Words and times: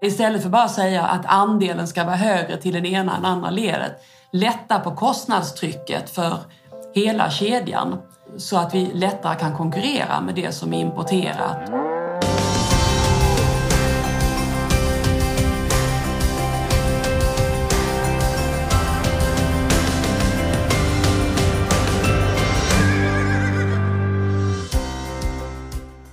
Istället 0.00 0.42
för 0.42 0.48
bara 0.48 0.62
att 0.62 0.74
säga 0.74 1.02
att 1.02 1.26
andelen 1.26 1.86
ska 1.86 2.04
vara 2.04 2.16
högre 2.16 2.56
till 2.56 2.74
den 2.74 2.86
ena 2.86 3.16
än 3.16 3.24
andra 3.24 3.50
ledet. 3.50 3.92
Lätta 4.32 4.78
på 4.78 4.94
kostnadstrycket 4.94 6.10
för 6.10 6.38
hela 6.94 7.30
kedjan 7.30 7.98
så 8.36 8.56
att 8.56 8.74
vi 8.74 8.90
lättare 8.94 9.38
kan 9.38 9.56
konkurrera 9.56 10.20
med 10.20 10.34
det 10.34 10.52
som 10.52 10.72
är 10.74 10.80
importerat. 10.80 11.87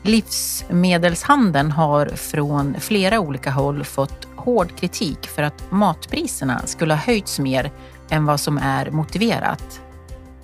Livsmedelshandeln 0.05 1.71
har 1.71 2.05
från 2.05 2.75
flera 2.79 3.19
olika 3.19 3.51
håll 3.51 3.83
fått 3.83 4.27
hård 4.35 4.75
kritik 4.80 5.27
för 5.27 5.43
att 5.43 5.71
matpriserna 5.71 6.61
skulle 6.66 6.93
ha 6.93 7.02
höjts 7.02 7.39
mer 7.39 7.71
än 8.09 8.25
vad 8.25 8.39
som 8.39 8.57
är 8.57 8.91
motiverat. 8.91 9.81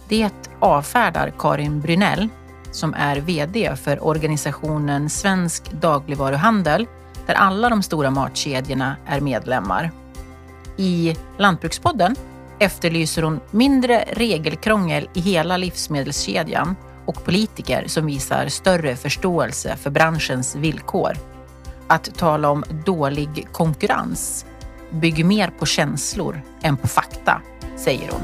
Det 0.10 0.50
avfärdar 0.60 1.34
Karin 1.40 1.82
Brynell, 1.82 2.30
som 2.72 2.94
är 2.94 3.18
VD 3.18 3.76
för 3.76 4.08
organisationen 4.08 5.10
Svensk 5.10 5.72
dagligvaruhandel, 5.72 6.88
där 7.28 7.34
alla 7.34 7.70
de 7.70 7.84
stora 7.84 8.10
matkedjorna 8.10 8.96
är 9.06 9.20
medlemmar. 9.20 9.92
I 10.78 11.16
Lantbrukspodden 11.38 12.16
efterlyser 12.60 13.22
hon 13.22 13.40
mindre 13.52 14.06
regelkrångel 14.14 15.10
i 15.14 15.20
hela 15.20 15.58
livsmedelskedjan 15.58 16.76
och 17.06 17.26
politiker 17.26 17.84
som 17.88 18.06
visar 18.06 18.48
större 18.48 18.96
förståelse 18.96 19.76
för 19.76 19.90
branschens 19.90 20.56
villkor. 20.56 21.18
Att 21.88 22.16
tala 22.16 22.50
om 22.50 22.64
dålig 22.86 23.48
konkurrens 23.52 24.46
bygger 24.92 25.24
mer 25.24 25.48
på 25.48 25.66
känslor 25.66 26.42
än 26.62 26.78
på 26.78 26.88
fakta, 26.88 27.42
säger 27.78 28.12
hon. 28.12 28.22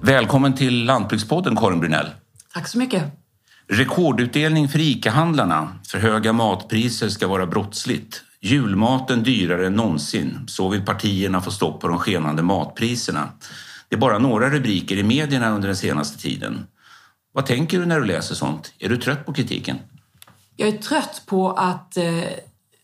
Välkommen 0.00 0.54
till 0.54 0.84
Lantbrukspodden 0.84 1.56
Karin 1.56 1.80
Brunell. 1.80 2.06
Tack 2.52 2.68
så 2.68 2.78
mycket. 2.78 3.02
Rekordutdelning 3.68 4.68
för 4.68 4.78
ICA-handlarna. 4.78 5.68
För 5.88 5.98
höga 5.98 6.32
matpriser 6.32 7.08
ska 7.08 7.28
vara 7.28 7.46
brottsligt. 7.46 8.23
Julmaten 8.44 9.22
dyrare 9.22 9.66
än 9.66 9.74
någonsin. 9.74 10.38
Så 10.46 10.68
vill 10.68 10.84
partierna 10.84 11.40
få 11.40 11.50
stopp 11.50 11.80
på 11.80 11.88
de 11.88 11.98
skenande 11.98 12.42
matpriserna. 12.42 13.28
Det 13.88 13.96
är 13.96 14.00
bara 14.00 14.18
några 14.18 14.50
rubriker 14.50 14.96
i 14.96 15.02
medierna 15.02 15.50
under 15.50 15.68
den 15.68 15.76
senaste 15.76 16.18
tiden. 16.18 16.66
Vad 17.32 17.46
tänker 17.46 17.78
du 17.78 17.86
när 17.86 18.00
du 18.00 18.06
läser 18.06 18.34
sånt? 18.34 18.72
Är 18.78 18.88
du 18.88 18.96
trött 18.96 19.26
på 19.26 19.32
kritiken? 19.32 19.78
Jag 20.56 20.68
är 20.68 20.78
trött 20.78 21.22
på 21.26 21.52
att 21.52 21.96
eh, 21.96 22.04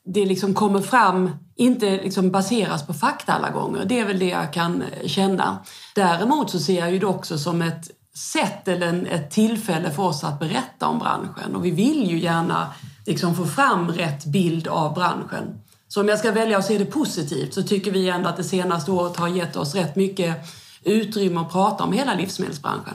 det 0.04 0.24
liksom 0.24 0.54
kommer 0.54 0.80
fram, 0.80 1.30
inte 1.56 1.90
liksom 1.90 2.30
baseras 2.30 2.86
på 2.86 2.94
fakta 2.94 3.32
alla 3.32 3.50
gånger. 3.50 3.84
Det 3.84 3.98
är 3.98 4.04
väl 4.04 4.18
det 4.18 4.28
jag 4.28 4.52
kan 4.52 4.82
eh, 4.82 5.08
känna. 5.08 5.58
Däremot 5.94 6.50
så 6.50 6.58
ser 6.58 6.78
jag 6.78 6.92
ju 6.92 6.98
det 6.98 7.06
också 7.06 7.38
som 7.38 7.62
ett 7.62 7.90
sätt 8.14 8.68
eller 8.68 9.06
ett 9.06 9.30
tillfälle 9.30 9.90
för 9.90 10.02
oss 10.02 10.24
att 10.24 10.38
berätta 10.38 10.86
om 10.86 10.98
branschen 10.98 11.56
och 11.56 11.64
vi 11.64 11.70
vill 11.70 12.10
ju 12.10 12.18
gärna 12.18 12.72
liksom 13.06 13.34
få 13.34 13.46
fram 13.46 13.88
rätt 13.88 14.24
bild 14.24 14.68
av 14.68 14.94
branschen. 14.94 15.60
Så 15.88 16.00
om 16.00 16.08
jag 16.08 16.18
ska 16.18 16.32
välja 16.32 16.58
att 16.58 16.66
se 16.66 16.78
det 16.78 16.84
positivt 16.84 17.54
så 17.54 17.62
tycker 17.62 17.90
vi 17.90 18.08
ändå 18.08 18.28
att 18.28 18.36
det 18.36 18.44
senaste 18.44 18.90
året 18.90 19.16
har 19.16 19.28
gett 19.28 19.56
oss 19.56 19.74
rätt 19.74 19.96
mycket 19.96 20.36
utrymme 20.84 21.40
att 21.40 21.52
prata 21.52 21.84
om 21.84 21.92
hela 21.92 22.14
livsmedelsbranschen. 22.14 22.94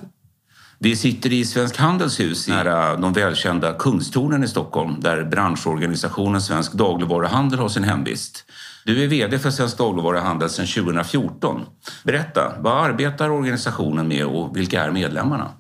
Vi 0.79 0.95
sitter 0.95 1.33
i 1.33 1.45
Svensk 1.45 1.77
Handels 1.77 2.19
hus 2.19 2.47
nära 2.47 2.95
de 2.95 3.13
välkända 3.13 3.73
Kungstornen 3.73 4.43
i 4.43 4.47
Stockholm 4.47 4.95
där 4.99 5.23
branschorganisationen 5.23 6.41
Svensk 6.41 6.73
dagligvaruhandel 6.73 7.59
har 7.59 7.69
sin 7.69 7.83
hemvist. 7.83 8.45
Du 8.85 9.03
är 9.03 9.07
VD 9.07 9.39
för 9.39 9.51
Svensk 9.51 9.77
dagligvaruhandel 9.77 10.49
sedan 10.49 10.67
2014. 10.67 11.61
Berätta, 12.03 12.53
vad 12.59 12.85
arbetar 12.85 13.29
organisationen 13.29 14.07
med 14.07 14.25
och 14.25 14.57
vilka 14.57 14.83
är 14.83 14.91
medlemmarna? 14.91 15.51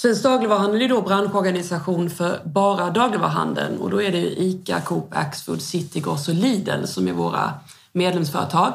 Svensk 0.00 0.22
dagligvaruhandel 0.22 0.82
är 0.82 0.88
då 0.88 1.02
branschorganisation 1.02 2.10
för 2.10 2.40
bara 2.44 2.90
dagligvaruhandeln 2.90 3.78
och 3.80 3.90
då 3.90 4.02
är 4.02 4.12
det 4.12 4.42
ICA, 4.42 4.80
Coop, 4.80 5.08
Axfood, 5.16 5.62
Citygross 5.62 6.28
och 6.28 6.34
Lidl 6.34 6.84
som 6.84 7.08
är 7.08 7.12
våra 7.12 7.52
medlemsföretag. 7.92 8.72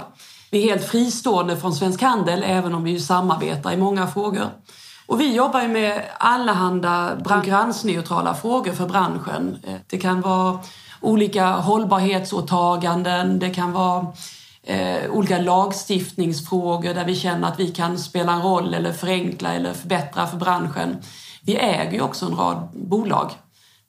Vi 0.52 0.64
är 0.64 0.70
helt 0.70 0.86
fristående 0.86 1.58
från 1.58 1.74
Svensk 1.74 2.02
Handel 2.02 2.44
även 2.46 2.76
om 2.76 2.84
vi 2.84 2.92
ju 2.92 3.00
samarbetar 3.00 3.72
i 3.72 3.78
många 3.78 4.08
frågor. 4.08 4.48
Och 5.06 5.22
vi 5.22 5.36
jobbar 5.36 5.62
ju 5.62 5.68
med 5.68 6.02
allehanda 6.18 7.18
konkurrensneutrala 7.24 8.34
frågor 8.34 8.72
för 8.72 8.88
branschen. 8.88 9.58
Eh, 9.64 9.76
det 9.88 9.98
kan 9.98 10.22
vara 10.22 10.60
olika 11.02 11.52
hållbarhetsåtaganden, 11.52 13.40
det 13.40 13.50
kan 13.50 13.72
vara 13.72 14.06
eh, 14.66 15.12
olika 15.12 15.38
lagstiftningsfrågor 15.38 16.94
där 16.94 17.06
vi 17.06 17.16
känner 17.16 17.48
att 17.48 17.60
vi 17.60 17.68
kan 17.68 17.98
spela 17.98 18.34
en 18.34 18.42
roll 18.42 18.74
eller 18.74 18.94
förenkla 18.94 19.54
eller 19.54 19.74
förbättra 19.74 20.28
för 20.28 20.38
branschen. 20.38 20.98
Vi 21.42 21.56
äger 21.56 21.92
ju 21.92 22.02
också 22.02 22.26
en 22.26 22.36
rad 22.36 22.70
bolag. 22.74 23.32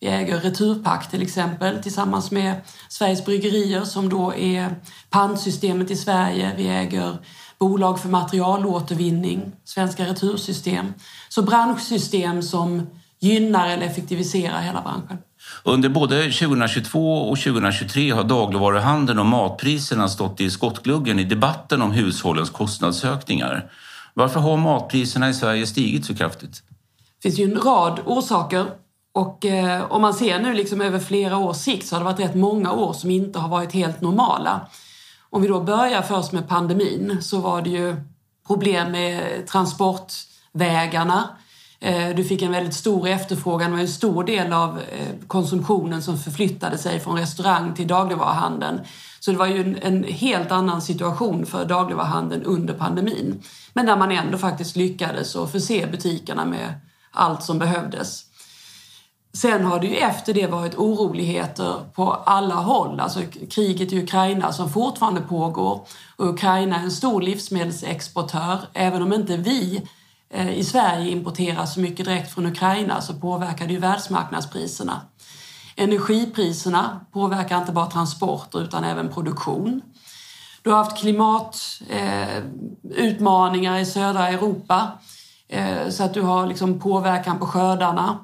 Vi 0.00 0.06
äger 0.06 0.40
Returpack 0.40 1.10
till 1.10 1.22
exempel 1.22 1.82
tillsammans 1.82 2.30
med 2.30 2.60
Sveriges 2.88 3.24
Bryggerier 3.24 3.84
som 3.84 4.08
då 4.08 4.34
är 4.34 4.74
pantsystemet 5.10 5.90
i 5.90 5.96
Sverige. 5.96 6.52
Vi 6.56 6.68
äger 6.68 7.18
bolag 7.58 8.00
för 8.00 8.08
materialåtervinning, 8.08 9.52
Svenska 9.64 10.04
Retursystem. 10.04 10.94
Så 11.28 11.42
branschsystem 11.42 12.42
som 12.42 12.86
gynnar 13.20 13.68
eller 13.68 13.86
effektiviserar 13.86 14.60
hela 14.60 14.82
branschen. 14.82 15.18
Under 15.62 15.88
både 15.88 16.22
2022 16.22 17.18
och 17.18 17.38
2023 17.38 18.10
har 18.10 18.24
dagligvaruhandeln 18.24 19.18
och 19.18 19.26
matpriserna 19.26 20.08
stått 20.08 20.40
i 20.40 20.50
skottgluggen 20.50 21.18
i 21.18 21.24
debatten 21.24 21.82
om 21.82 21.92
hushållens 21.92 22.50
kostnadsökningar. 22.50 23.70
Varför 24.14 24.40
har 24.40 24.56
matpriserna 24.56 25.28
i 25.28 25.34
Sverige 25.34 25.66
stigit 25.66 26.04
så 26.04 26.14
kraftigt? 26.14 26.62
Det 27.16 27.22
finns 27.22 27.38
ju 27.38 27.44
en 27.44 27.60
rad 27.60 28.00
orsaker 28.04 28.66
och 29.12 29.44
eh, 29.44 29.92
om 29.92 30.02
man 30.02 30.14
ser 30.14 30.38
nu 30.40 30.54
liksom 30.54 30.80
över 30.80 30.98
flera 30.98 31.38
års 31.38 31.56
sikt 31.56 31.86
så 31.86 31.94
har 31.94 32.00
det 32.00 32.04
varit 32.04 32.20
rätt 32.20 32.34
många 32.34 32.72
år 32.72 32.92
som 32.92 33.10
inte 33.10 33.38
har 33.38 33.48
varit 33.48 33.72
helt 33.72 34.00
normala. 34.00 34.60
Om 35.30 35.42
vi 35.42 35.48
då 35.48 35.60
börjar 35.60 36.02
först 36.02 36.32
med 36.32 36.48
pandemin 36.48 37.22
så 37.22 37.40
var 37.40 37.62
det 37.62 37.70
ju 37.70 37.96
problem 38.46 38.92
med 38.92 39.46
transportvägarna. 39.46 41.28
Eh, 41.86 42.14
du 42.16 42.24
fick 42.24 42.42
en 42.42 42.52
väldigt 42.52 42.74
stor 42.74 43.08
efterfrågan 43.08 43.72
och 43.72 43.78
en 43.78 43.88
stor 43.88 44.24
del 44.24 44.52
av 44.52 44.78
eh, 44.78 45.26
konsumtionen 45.26 46.02
som 46.02 46.18
förflyttade 46.18 46.78
sig 46.78 47.00
från 47.00 47.18
restaurang 47.18 47.74
till 47.74 47.86
dagligvaruhandeln. 47.86 48.80
Så 49.20 49.30
det 49.30 49.36
var 49.36 49.46
ju 49.46 49.60
en, 49.60 49.76
en 49.82 50.04
helt 50.04 50.52
annan 50.52 50.82
situation 50.82 51.46
för 51.46 51.64
dagligvaruhandeln 51.64 52.42
under 52.42 52.74
pandemin. 52.74 53.42
Men 53.72 53.86
där 53.86 53.96
man 53.96 54.12
ändå 54.12 54.38
faktiskt 54.38 54.76
lyckades 54.76 55.36
att 55.36 55.52
förse 55.52 55.86
butikerna 55.86 56.44
med 56.44 56.74
allt 57.10 57.42
som 57.42 57.58
behövdes. 57.58 58.24
Sen 59.34 59.64
har 59.64 59.80
det 59.80 59.86
ju 59.86 59.96
efter 59.96 60.34
det 60.34 60.46
varit 60.46 60.74
oroligheter 60.74 61.74
på 61.94 62.12
alla 62.12 62.54
håll. 62.54 63.00
Alltså 63.00 63.20
kriget 63.50 63.92
i 63.92 64.02
Ukraina 64.02 64.52
som 64.52 64.70
fortfarande 64.70 65.20
pågår. 65.20 65.86
Och 66.16 66.28
Ukraina 66.28 66.76
är 66.76 66.84
en 66.84 66.90
stor 66.90 67.22
livsmedelsexportör. 67.22 68.58
Även 68.72 69.02
om 69.02 69.12
inte 69.12 69.36
vi 69.36 69.82
Eh, 70.30 70.58
i 70.58 70.64
Sverige 70.64 71.10
importerar 71.10 71.66
så 71.66 71.80
mycket 71.80 72.06
direkt 72.06 72.34
från 72.34 72.46
Ukraina 72.46 73.00
så 73.00 73.14
påverkar 73.14 73.66
det 73.66 73.72
ju 73.72 73.78
världsmarknadspriserna. 73.78 75.00
Energipriserna 75.76 77.00
påverkar 77.12 77.58
inte 77.58 77.72
bara 77.72 77.86
transporter 77.86 78.62
utan 78.62 78.84
även 78.84 79.08
produktion. 79.08 79.82
Du 80.62 80.70
har 80.70 80.78
haft 80.78 80.98
klimatutmaningar 80.98 83.76
eh, 83.76 83.82
i 83.82 83.86
södra 83.86 84.28
Europa 84.28 84.90
eh, 85.48 85.88
så 85.88 86.04
att 86.04 86.14
du 86.14 86.22
har 86.22 86.46
liksom 86.46 86.80
påverkan 86.80 87.38
på 87.38 87.46
skördarna. 87.46 88.18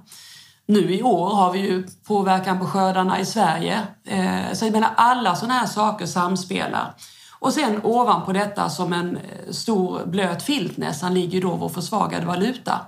Nu 0.66 0.94
i 0.94 1.02
år 1.02 1.34
har 1.34 1.52
vi 1.52 1.58
ju 1.58 1.86
påverkan 2.06 2.58
på 2.58 2.66
skördarna 2.66 3.20
i 3.20 3.26
Sverige. 3.26 3.80
Eh, 4.04 4.52
så 4.52 4.64
jag 4.64 4.72
menar 4.72 4.90
alla 4.96 5.34
sådana 5.34 5.54
här 5.54 5.66
saker 5.66 6.06
samspelar. 6.06 6.94
Och 7.42 7.52
sen 7.52 7.80
ovanpå 7.82 8.32
detta 8.32 8.70
som 8.70 8.92
en 8.92 9.16
eh, 9.16 9.52
stor 9.52 10.06
blöt 10.06 10.42
filt 10.42 10.76
nästan 10.76 11.14
ligger 11.14 11.40
då 11.40 11.56
vår 11.56 11.68
försvagade 11.68 12.26
valuta. 12.26 12.80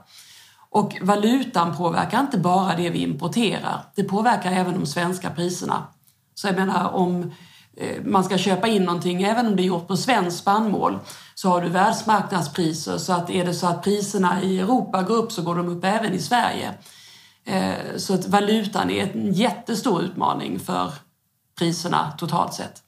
Och 0.70 0.98
valutan 1.02 1.76
påverkar 1.76 2.20
inte 2.20 2.38
bara 2.38 2.76
det 2.76 2.90
vi 2.90 2.98
importerar, 2.98 3.84
det 3.94 4.04
påverkar 4.04 4.52
även 4.52 4.80
de 4.80 4.86
svenska 4.86 5.30
priserna. 5.30 5.86
Så 6.34 6.46
jag 6.46 6.56
menar 6.56 6.90
om 6.94 7.32
eh, 7.76 8.02
man 8.04 8.24
ska 8.24 8.38
köpa 8.38 8.68
in 8.68 8.84
någonting, 8.84 9.22
även 9.22 9.46
om 9.46 9.56
det 9.56 9.62
är 9.62 9.64
gjort 9.64 9.88
på 9.88 9.96
svensk 9.96 10.38
spannmål, 10.38 10.98
så 11.34 11.48
har 11.48 11.60
du 11.60 11.68
världsmarknadspriser. 11.68 12.98
Så 12.98 13.12
att 13.12 13.30
är 13.30 13.44
det 13.44 13.54
så 13.54 13.66
att 13.66 13.82
priserna 13.82 14.42
i 14.42 14.58
Europa 14.58 15.02
går 15.02 15.16
upp 15.16 15.32
så 15.32 15.42
går 15.42 15.54
de 15.54 15.68
upp 15.68 15.84
även 15.84 16.12
i 16.12 16.18
Sverige. 16.18 16.74
Eh, 17.44 17.96
så 17.96 18.14
att 18.14 18.28
valutan 18.28 18.90
är 18.90 19.12
en 19.12 19.32
jättestor 19.32 20.02
utmaning 20.02 20.60
för 20.60 20.92
priserna 21.58 22.12
totalt 22.18 22.54
sett. 22.54 22.84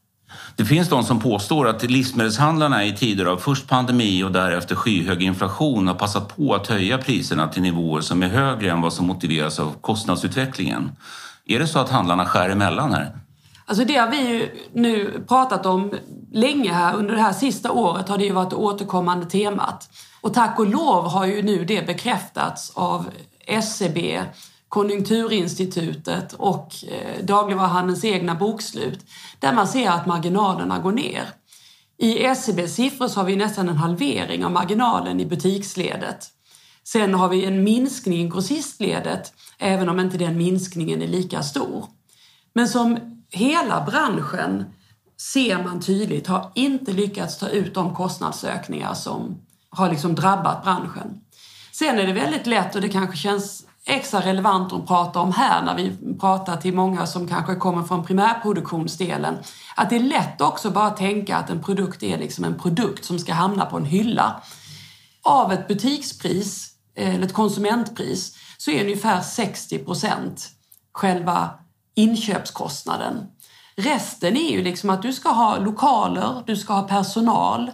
Det 0.56 0.64
finns 0.64 0.88
de 0.88 1.04
som 1.04 1.20
påstår 1.20 1.68
att 1.68 1.82
livsmedelshandlarna 1.82 2.84
i 2.84 2.96
tider 2.96 3.24
av 3.24 3.36
först 3.36 3.68
pandemi 3.68 4.22
och 4.22 4.32
därefter 4.32 4.74
skyhög 4.74 5.22
inflation 5.22 5.86
har 5.86 5.94
passat 5.94 6.36
på 6.36 6.54
att 6.54 6.66
höja 6.66 6.98
priserna 6.98 7.48
till 7.48 7.62
nivåer 7.62 8.00
som 8.00 8.22
är 8.22 8.28
högre 8.28 8.70
än 8.70 8.80
vad 8.80 8.92
som 8.92 9.06
motiveras 9.06 9.58
av 9.58 9.74
kostnadsutvecklingen. 9.80 10.90
Är 11.46 11.58
det 11.58 11.66
så 11.66 11.78
att 11.78 11.90
handlarna 11.90 12.26
skär 12.26 12.50
emellan 12.50 12.92
här? 12.92 13.18
Alltså 13.68 13.84
det 13.84 13.96
har 13.96 14.10
vi 14.10 14.28
ju 14.28 14.48
nu 14.72 15.24
pratat 15.28 15.66
om 15.66 15.92
länge 16.32 16.72
här. 16.72 16.94
Under 16.94 17.14
det 17.14 17.20
här 17.20 17.32
sista 17.32 17.72
året 17.72 18.08
har 18.08 18.18
det 18.18 18.24
ju 18.24 18.32
varit 18.32 18.50
det 18.50 18.56
återkommande 18.56 19.26
temat. 19.26 19.88
Och 20.20 20.34
tack 20.34 20.58
och 20.58 20.66
lov 20.66 21.08
har 21.08 21.26
ju 21.26 21.42
nu 21.42 21.64
det 21.64 21.86
bekräftats 21.86 22.72
av 22.74 23.10
SCB, 23.46 24.20
Konjunkturinstitutet 24.68 26.32
och 26.32 26.74
eh, 26.88 27.24
dagligvaruhandelns 27.24 28.04
egna 28.04 28.34
bokslut 28.34 29.00
där 29.38 29.52
man 29.52 29.68
ser 29.68 29.90
att 29.90 30.06
marginalerna 30.06 30.78
går 30.78 30.92
ner. 30.92 31.24
I 31.98 32.24
SCBs 32.24 32.74
siffror 32.74 33.08
så 33.08 33.20
har 33.20 33.26
vi 33.26 33.36
nästan 33.36 33.68
en 33.68 33.76
halvering 33.76 34.44
av 34.44 34.52
marginalen 34.52 35.20
i 35.20 35.26
butiksledet. 35.26 36.28
Sen 36.84 37.14
har 37.14 37.28
vi 37.28 37.44
en 37.44 37.64
minskning 37.64 38.20
i 38.20 38.28
grossistledet, 38.28 39.32
även 39.58 39.88
om 39.88 40.00
inte 40.00 40.18
den 40.18 40.38
minskningen 40.38 41.02
är 41.02 41.06
lika 41.06 41.42
stor. 41.42 41.86
Men 42.52 42.68
som 42.68 42.98
hela 43.30 43.84
branschen 43.84 44.64
ser 45.20 45.62
man 45.64 45.80
tydligt 45.80 46.26
har 46.26 46.52
inte 46.54 46.92
lyckats 46.92 47.38
ta 47.38 47.48
ut 47.48 47.74
de 47.74 47.94
kostnadsökningar 47.94 48.94
som 48.94 49.40
har 49.70 49.90
liksom 49.90 50.14
drabbat 50.14 50.64
branschen. 50.64 51.20
Sen 51.72 51.98
är 51.98 52.06
det 52.06 52.12
väldigt 52.12 52.46
lätt 52.46 52.74
och 52.74 52.80
det 52.80 52.88
kanske 52.88 53.16
känns 53.16 53.65
extra 53.86 54.20
relevant 54.20 54.72
att 54.72 54.86
prata 54.86 55.20
om 55.20 55.32
här 55.32 55.62
när 55.62 55.74
vi 55.74 56.16
pratar 56.20 56.56
till 56.56 56.74
många 56.74 57.06
som 57.06 57.28
kanske 57.28 57.54
kommer 57.54 57.82
från 57.82 58.04
primärproduktionsdelen. 58.04 59.38
Att 59.74 59.90
det 59.90 59.96
är 59.96 60.00
lätt 60.00 60.40
också 60.40 60.70
bara 60.70 60.90
tänka 60.90 61.36
att 61.36 61.50
en 61.50 61.62
produkt 61.62 62.02
är 62.02 62.18
liksom 62.18 62.44
en 62.44 62.58
produkt 62.58 63.04
som 63.04 63.18
ska 63.18 63.32
hamna 63.32 63.66
på 63.66 63.76
en 63.76 63.84
hylla. 63.84 64.42
Av 65.22 65.52
ett 65.52 65.68
butikspris, 65.68 66.70
eh, 66.96 67.14
eller 67.14 67.26
ett 67.26 67.32
konsumentpris, 67.32 68.36
så 68.56 68.70
är 68.70 68.84
ungefär 68.84 69.20
60 69.20 69.78
procent 69.78 70.48
själva 70.92 71.50
inköpskostnaden. 71.94 73.26
Resten 73.76 74.36
är 74.36 74.50
ju 74.50 74.62
liksom 74.62 74.90
att 74.90 75.02
du 75.02 75.12
ska 75.12 75.28
ha 75.28 75.58
lokaler, 75.58 76.42
du 76.46 76.56
ska 76.56 76.72
ha 76.72 76.82
personal, 76.82 77.70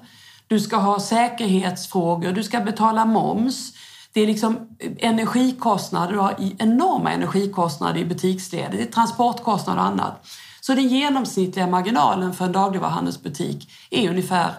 du 0.47 0.61
ska 0.61 0.77
ha 0.77 1.01
säkerhetsfrågor, 1.01 2.33
du 2.33 2.45
ska 2.45 2.61
betala 2.61 3.05
moms. 3.05 3.73
Det 4.13 4.21
är 4.21 4.27
liksom 4.27 4.77
energikostnader, 4.99 6.13
du 6.13 6.19
har 6.19 6.35
enorma 6.59 7.13
energikostnader 7.13 8.01
i 8.01 8.05
butiksledet, 8.05 8.73
det 8.73 8.83
är 8.83 8.93
transportkostnader 8.93 9.81
och 9.81 9.87
annat. 9.87 10.27
Så 10.61 10.75
den 10.75 10.89
genomsnittliga 10.89 11.67
marginalen 11.67 12.35
för 12.35 12.45
en 12.45 12.53
dagligvaruhandelsbutik 12.53 13.71
är 13.91 14.11
ungefär 14.11 14.53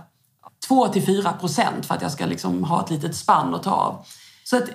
2 0.67 0.87
till 0.87 1.05
4 1.05 1.33
procent 1.33 1.85
för 1.85 1.95
att 1.95 2.01
jag 2.01 2.11
ska 2.11 2.25
liksom 2.25 2.63
ha 2.63 2.83
ett 2.83 2.89
litet 2.89 3.15
spann 3.15 3.55
att 3.55 3.63
ta 3.63 3.71
av. 3.71 4.05
Så 4.43 4.57
att 4.57 4.69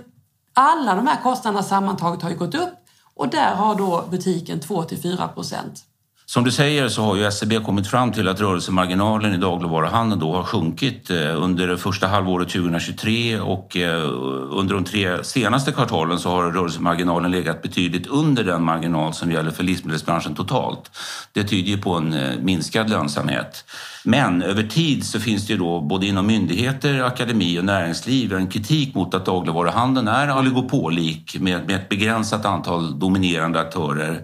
alla 0.54 0.94
de 0.94 1.06
här 1.06 1.22
kostnaderna 1.22 1.62
sammantaget 1.62 2.22
har 2.22 2.30
ju 2.30 2.36
gått 2.36 2.54
upp 2.54 2.74
och 3.14 3.28
där 3.28 3.54
har 3.54 3.74
då 3.74 4.04
butiken 4.10 4.60
2 4.60 4.82
till 4.82 5.02
4 5.02 5.28
procent. 5.28 5.84
Som 6.30 6.44
du 6.44 6.50
säger 6.50 6.88
så 6.88 7.02
har 7.02 7.16
ju 7.16 7.24
SCB 7.24 7.58
kommit 7.58 7.86
fram 7.86 8.12
till 8.12 8.28
att 8.28 8.40
rörelsemarginalen 8.40 9.34
i 9.34 9.36
dagligvaruhandeln 9.36 10.20
då 10.20 10.36
har 10.36 10.42
sjunkit 10.42 11.10
eh, 11.10 11.42
under 11.42 11.68
det 11.68 11.78
första 11.78 12.06
halvåret 12.06 12.48
2023 12.48 13.40
och 13.40 13.76
eh, 13.76 14.02
under 14.50 14.74
de 14.74 14.84
tre 14.84 15.24
senaste 15.24 15.72
kvartalen 15.72 16.18
så 16.18 16.30
har 16.30 16.52
rörelsemarginalen 16.52 17.30
legat 17.30 17.62
betydligt 17.62 18.06
under 18.06 18.44
den 18.44 18.62
marginal 18.62 19.14
som 19.14 19.32
gäller 19.32 19.50
för 19.50 19.62
livsmedelsbranschen 19.62 20.34
totalt. 20.34 20.90
Det 21.32 21.44
tyder 21.44 21.70
ju 21.70 21.78
på 21.78 21.94
en 21.94 22.12
eh, 22.12 22.38
minskad 22.40 22.90
lönsamhet. 22.90 23.64
Men 24.04 24.42
över 24.42 24.62
tid 24.62 25.04
så 25.04 25.20
finns 25.20 25.46
det 25.46 25.52
ju 25.52 25.58
då 25.58 25.80
både 25.80 26.06
inom 26.06 26.26
myndigheter, 26.26 27.02
akademi 27.02 27.58
och 27.58 27.64
näringsliv 27.64 28.32
en 28.32 28.46
kritik 28.46 28.94
mot 28.94 29.14
att 29.14 29.26
dagligvaruhandeln 29.26 30.08
är 30.08 30.38
oligopolik 30.38 31.36
med, 31.40 31.66
med 31.66 31.76
ett 31.76 31.88
begränsat 31.88 32.44
antal 32.44 32.98
dominerande 32.98 33.60
aktörer 33.60 34.22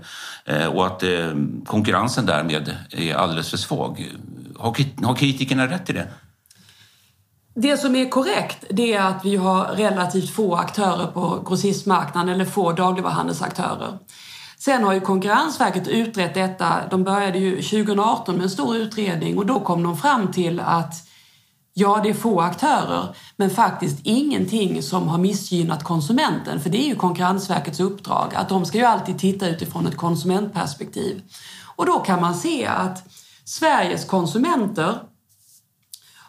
och 0.73 0.87
att 0.87 1.03
eh, 1.03 1.35
konkurrensen 1.95 2.27
därmed 2.27 2.77
är 2.91 3.15
alldeles 3.15 3.51
för 3.51 3.57
svag. 3.57 4.11
Har, 4.59 5.05
har 5.07 5.15
kritikerna 5.15 5.67
rätt 5.67 5.91
i 5.91 5.93
det? 5.93 6.07
Det 7.55 7.77
som 7.77 7.97
är 7.97 8.09
korrekt 8.09 8.65
det 8.71 8.95
är 8.95 9.03
att 9.03 9.25
vi 9.25 9.37
har 9.37 9.65
relativt 9.65 10.31
få 10.31 10.57
aktörer 10.57 11.07
på 11.07 11.43
grossistmarknaden 11.49 12.35
eller 12.35 12.45
få 12.45 12.73
dagligvaruhandelsaktörer. 12.73 13.99
Sen 14.59 14.85
har 14.85 14.93
ju 14.93 15.01
Konkurrensverket 15.01 15.89
utrett 15.89 16.35
detta. 16.35 16.89
De 16.91 17.05
började 17.05 17.39
ju 17.39 17.63
2018 17.63 18.35
med 18.35 18.45
en 18.45 18.51
stor 18.51 18.77
utredning 18.77 19.39
och 19.39 19.47
då 19.47 19.61
kom 19.61 19.83
de 19.83 19.97
fram 19.97 20.33
till 20.33 20.61
att 20.61 20.95
ja, 21.75 22.01
det 22.03 22.11
är 22.11 22.15
få 22.15 22.41
aktörer, 22.41 23.17
men 23.37 23.51
faktiskt 23.51 24.01
ingenting 24.03 24.83
som 24.83 25.09
har 25.09 25.19
missgynnat 25.19 25.85
konsumenten. 25.85 26.61
För 26.61 26.71
det 26.71 26.85
är 26.85 26.89
ju 26.89 26.95
Konkurrensverkets 26.95 27.81
uppdrag, 27.81 28.33
att 28.35 28.49
de 28.49 28.67
ska 28.67 28.79
ju 28.79 28.85
alltid 28.85 29.19
titta 29.19 29.49
utifrån 29.49 29.87
ett 29.87 29.97
konsumentperspektiv. 29.97 31.23
Och 31.77 31.87
då 31.87 31.99
kan 31.99 32.21
man 32.21 32.35
se 32.35 32.67
att 32.67 33.03
Sveriges 33.45 34.05
konsumenter 34.05 34.99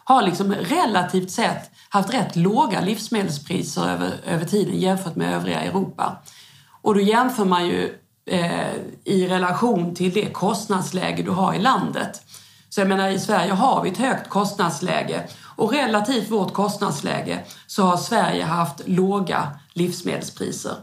har 0.04 0.22
liksom 0.22 0.54
relativt 0.54 1.30
sett 1.30 1.70
haft 1.88 2.14
rätt 2.14 2.36
låga 2.36 2.80
livsmedelspriser 2.80 3.88
över, 3.88 4.10
över 4.26 4.44
tiden 4.44 4.80
jämfört 4.80 5.16
med 5.16 5.34
övriga 5.34 5.60
Europa. 5.60 6.16
Och 6.82 6.94
då 6.94 7.00
jämför 7.00 7.44
man 7.44 7.66
ju 7.66 7.98
eh, 8.26 8.74
i 9.04 9.26
relation 9.28 9.94
till 9.94 10.12
det 10.12 10.32
kostnadsläge 10.32 11.22
du 11.22 11.30
har 11.30 11.54
i 11.54 11.58
landet. 11.58 12.22
Så 12.68 12.80
jag 12.80 12.88
menar 12.88 13.08
i 13.08 13.20
Sverige 13.20 13.52
har 13.52 13.82
vi 13.82 13.90
ett 13.90 13.98
högt 13.98 14.28
kostnadsläge 14.28 15.28
och 15.56 15.72
relativt 15.72 16.30
vårt 16.30 16.52
kostnadsläge 16.52 17.44
så 17.66 17.82
har 17.82 17.96
Sverige 17.96 18.44
haft 18.44 18.88
låga 18.88 19.48
livsmedelspriser. 19.72 20.76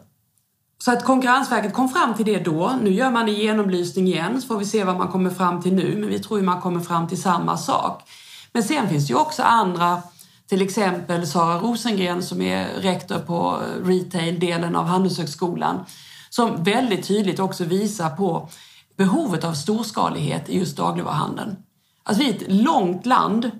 Så 0.84 0.92
att 0.92 1.04
Konkurrensverket 1.04 1.74
kom 1.74 1.90
fram 1.90 2.14
till 2.14 2.26
det 2.26 2.40
då. 2.40 2.76
Nu 2.82 2.94
gör 2.94 3.12
man 3.12 3.30
en 3.30 3.36
genomlysning 3.36 4.08
igen 4.08 4.42
så 4.42 4.48
får 4.48 4.58
vi 4.58 4.66
se 4.66 4.84
vad 4.84 4.98
man 4.98 5.08
kommer 5.08 5.30
fram 5.30 5.62
till 5.62 5.74
nu 5.74 5.96
men 5.98 6.10
vi 6.10 6.20
tror 6.20 6.40
ju 6.40 6.46
man 6.46 6.62
kommer 6.62 6.80
fram 6.80 7.08
till 7.08 7.22
samma 7.22 7.58
sak. 7.58 8.10
Men 8.54 8.64
sen 8.64 8.90
finns 8.90 9.08
det 9.08 9.14
ju 9.14 9.20
också 9.20 9.44
andra 9.44 10.02
till 10.50 10.62
exempel 10.62 11.28
Sara 11.28 11.60
Rosengren 11.60 12.24
som 12.24 12.42
är 12.42 12.68
rektor 12.68 13.20
på 13.20 13.60
retail-delen 13.84 14.76
av 14.76 14.86
Handelshögskolan 14.86 15.86
som 16.30 16.64
väldigt 16.64 17.08
tydligt 17.08 17.40
också 17.40 17.64
visar 17.64 18.10
på 18.10 18.50
behovet 18.98 19.44
av 19.44 19.54
storskalighet 19.54 20.50
i 20.50 20.60
just 20.60 20.78
dagligvaruhandeln. 20.78 21.56
Alltså 22.04 22.24
vi 22.24 22.30
är 22.30 22.36
ett 22.36 22.52
långt 22.52 23.06
land 23.06 23.52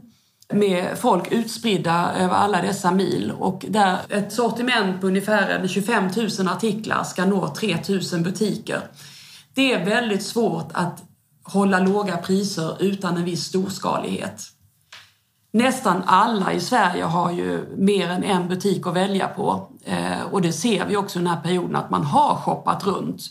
med 0.54 0.98
folk 0.98 1.32
utspridda 1.32 2.14
över 2.18 2.36
alla 2.36 2.62
dessa 2.62 2.92
mil 2.92 3.32
och 3.32 3.66
där 3.70 3.98
ett 4.10 4.34
sortiment 4.34 5.02
på 5.02 5.08
ungefär 5.08 5.68
25 5.68 6.10
000 6.40 6.48
artiklar 6.48 7.04
ska 7.04 7.26
nå 7.26 7.48
3 7.56 7.78
000 8.14 8.24
butiker. 8.24 8.82
Det 9.54 9.74
är 9.74 9.86
väldigt 9.86 10.24
svårt 10.24 10.70
att 10.74 11.04
hålla 11.44 11.80
låga 11.80 12.18
priser 12.18 12.76
utan 12.80 13.18
en 13.18 13.26
viss 13.26 13.44
storskalighet. 13.44 14.42
Nästan 15.52 16.04
alla 16.06 16.54
i 16.54 16.60
Sverige 16.60 17.04
har 17.04 17.32
ju 17.32 17.76
mer 17.78 18.10
än 18.10 18.24
en 18.24 18.48
butik 18.48 18.88
att 18.88 18.96
välja 18.96 19.28
på 19.28 19.70
eh, 19.86 20.22
och 20.32 20.42
det 20.42 20.54
ser 20.54 20.86
vi 20.86 20.98
också 20.98 21.20
i 21.20 21.22
den 21.22 21.32
här 21.32 21.42
perioden 21.42 21.76
att 21.76 21.90
man 21.90 22.04
har 22.04 22.36
shoppat 22.36 22.88
runt 22.88 23.22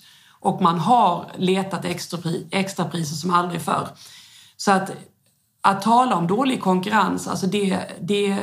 och 0.41 0.63
man 0.63 0.79
har 0.79 1.27
letat 1.37 1.85
extrapri 1.85 2.47
extrapriser 2.51 3.17
som 3.17 3.35
aldrig 3.35 3.61
förr. 3.61 3.89
Så 4.57 4.73
att, 4.73 4.91
att 5.63 5.83
tala 5.83 6.17
om 6.17 6.27
dålig 6.27 6.61
konkurrens, 6.61 7.29
alltså 7.29 7.47
det, 7.47 7.79
det 8.01 8.37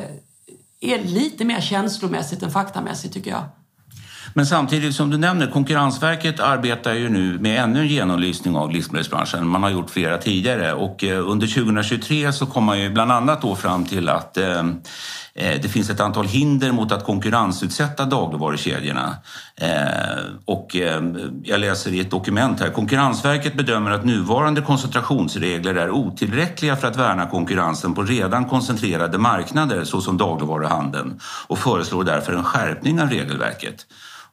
är 0.81 1.03
lite 1.03 1.45
mer 1.45 1.61
känslomässigt 1.61 2.43
än 2.43 2.51
faktamässigt 2.51 3.13
tycker 3.13 3.31
jag. 3.31 3.43
Men 4.33 4.45
samtidigt 4.45 4.95
som 4.95 5.09
du 5.09 5.17
nämner, 5.17 5.47
Konkurrensverket 5.47 6.39
arbetar 6.39 6.93
ju 6.93 7.09
nu 7.09 7.39
med 7.39 7.63
ännu 7.63 7.79
en 7.79 7.87
genomlysning 7.87 8.55
av 8.55 8.71
livsmedelsbranschen. 8.71 9.47
Man 9.47 9.63
har 9.63 9.69
gjort 9.69 9.89
flera 9.89 10.17
tidigare 10.17 10.73
och 10.73 11.03
eh, 11.03 11.29
under 11.29 11.47
2023 11.47 12.33
så 12.33 12.45
kom 12.45 12.63
man 12.63 12.79
ju 12.79 12.89
bland 12.89 13.11
annat 13.11 13.41
då 13.41 13.55
fram 13.55 13.85
till 13.85 14.09
att 14.09 14.37
eh, 14.37 14.63
Eh, 15.39 15.61
det 15.61 15.67
finns 15.67 15.89
ett 15.89 15.99
antal 15.99 16.25
hinder 16.25 16.71
mot 16.71 16.91
att 16.91 17.03
konkurrensutsätta 17.03 18.05
dagligvarukedjorna. 18.05 19.15
Eh, 19.55 19.69
och 20.45 20.75
eh, 20.75 21.03
jag 21.43 21.59
läser 21.59 21.93
i 21.93 21.99
ett 21.99 22.11
dokument 22.11 22.59
här. 22.59 22.69
Konkurrensverket 22.69 23.53
bedömer 23.53 23.91
att 23.91 24.05
nuvarande 24.05 24.61
koncentrationsregler 24.61 25.75
är 25.75 25.91
otillräckliga 25.91 26.75
för 26.75 26.87
att 26.87 26.97
värna 26.97 27.25
konkurrensen 27.25 27.93
på 27.95 28.03
redan 28.03 28.45
koncentrerade 28.45 29.17
marknader 29.17 29.83
såsom 29.83 30.17
dagligvaruhandeln 30.17 31.19
och 31.47 31.57
föreslår 31.57 32.03
därför 32.03 32.33
en 32.33 32.43
skärpning 32.43 33.01
av 33.01 33.09
regelverket. 33.09 33.85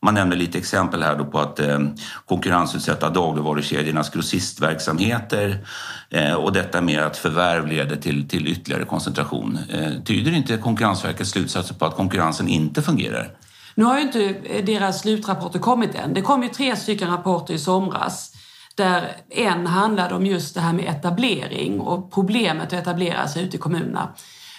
Man 0.02 0.14
nämner 0.14 0.36
lite 0.36 0.58
exempel 0.58 1.02
här 1.02 1.16
då 1.16 1.24
på 1.24 1.38
att 1.38 1.60
eh, 1.60 1.78
konkurrensutsätta 2.26 3.10
dagligvarukedjornas 3.10 4.10
grossistverksamheter 4.10 5.66
eh, 6.10 6.32
och 6.32 6.52
detta 6.52 6.80
med 6.80 7.02
att 7.02 7.16
förvärv 7.16 7.66
leder 7.66 7.96
till, 7.96 8.28
till 8.28 8.48
ytterligare 8.48 8.84
koncentration. 8.84 9.58
Eh, 9.70 10.02
tyder 10.04 10.32
inte 10.32 10.56
Konkurrensverkets 10.56 11.30
slutsatser 11.30 11.74
på 11.74 11.86
att 11.86 11.96
konkurrensen 11.96 12.48
inte 12.48 12.82
fungerar? 12.82 13.30
Nu 13.74 13.84
har 13.84 13.96
ju 13.98 14.02
inte 14.02 14.24
eh, 14.24 14.64
deras 14.64 15.00
slutrapporter 15.00 15.58
kommit 15.58 15.94
än. 15.94 16.14
Det 16.14 16.22
kom 16.22 16.42
ju 16.42 16.48
tre 16.48 16.76
stycken 16.76 17.10
rapporter 17.10 17.54
i 17.54 17.58
somras 17.58 18.32
Där 18.74 19.16
en 19.30 19.66
handlade 19.66 20.14
om 20.14 20.26
just 20.26 20.54
det 20.54 20.60
här 20.60 20.72
med 20.72 20.84
etablering 20.84 21.80
och 21.80 22.12
problemet 22.12 22.66
att 22.66 22.72
etablera 22.72 23.28
sig 23.28 23.44
ute 23.44 23.56
i 23.56 23.60
kommunerna. 23.60 24.08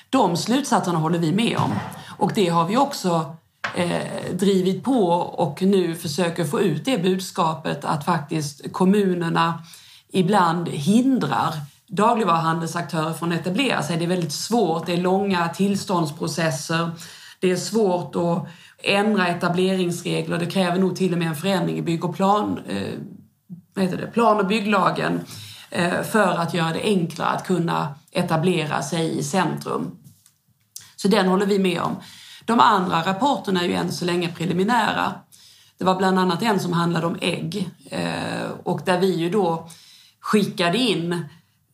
De 0.10 0.38
slutsatserna 0.38 0.98
håller 0.98 1.20
vi 1.20 1.32
med 1.32 1.58
om. 1.58 1.74
Och 2.17 2.32
det 2.36 2.50
har 2.50 2.67
vi 2.67 2.77
också 2.77 3.36
eh, 3.76 4.34
drivit 4.34 4.84
på 4.84 5.10
och 5.12 5.62
nu 5.62 5.96
försöker 5.96 6.46
få 6.46 6.62
ut 6.62 6.86
det 6.86 6.98
budskapet 6.98 7.86
att 7.86 8.06
faktiskt 8.06 8.74
kommunerna 8.74 9.64
ibland 10.10 10.70
hindrar 10.70 11.54
dagligvaruhandelsaktörer 11.88 13.14
från 13.14 13.32
att 13.32 13.40
etablera 13.40 13.84
sig. 13.84 13.98
Det 13.98 14.06
är 14.06 14.10
väldigt 14.10 14.34
svårt, 14.34 14.86
det 14.86 14.94
är 14.94 14.98
långa 14.98 15.50
tillståndsprocesser, 15.50 16.92
det 17.40 17.52
är 17.52 17.56
svårt 17.56 18.16
att 18.16 18.48
ändra 18.84 19.28
etableringsregler, 19.28 20.38
det 20.38 20.46
kräver 20.46 20.80
nog 20.80 20.96
till 20.96 21.14
och 21.14 21.20
med 21.20 21.28
en 21.28 21.36
förändring 21.36 21.78
i 21.78 21.82
bygg 21.82 22.06
och 22.06 22.16
plan, 22.16 22.60
eh, 22.68 23.00
vad 23.74 23.86
heter 23.86 23.98
det, 23.98 24.08
plan 24.08 24.38
och 24.38 24.48
bygglagen 24.48 25.20
eh, 25.70 26.04
för 26.04 26.38
att 26.38 26.54
göra 26.54 26.74
det 26.74 26.84
enklare 26.84 27.30
att 27.30 27.48
kunna 27.48 27.96
etablera 28.12 28.82
sig 28.82 29.18
i 29.18 29.24
centrum. 29.24 29.92
Så 30.96 31.08
den 31.08 31.28
håller 31.28 31.46
vi 31.46 31.60
med 31.60 31.82
om. 31.82 31.96
De 32.48 32.60
andra 32.60 33.01
rapporterna 33.01 33.62
är 33.62 33.68
ju 33.68 33.74
än 33.74 33.92
så 33.92 34.06
länge 34.06 34.27
preliminära. 34.27 35.13
Det 35.77 35.86
var 35.86 35.96
bland 35.96 36.20
annat 36.20 36.44
en 36.44 36.60
som 36.60 36.74
handlade 36.74 37.08
om 37.08 37.18
ägg 37.22 37.70
eh, 37.89 38.50
och 38.63 38.82
där 38.86 39.00
vi 39.00 39.16
ju 39.16 39.30
då 39.30 39.70
skickade 40.20 40.77
in 40.77 41.25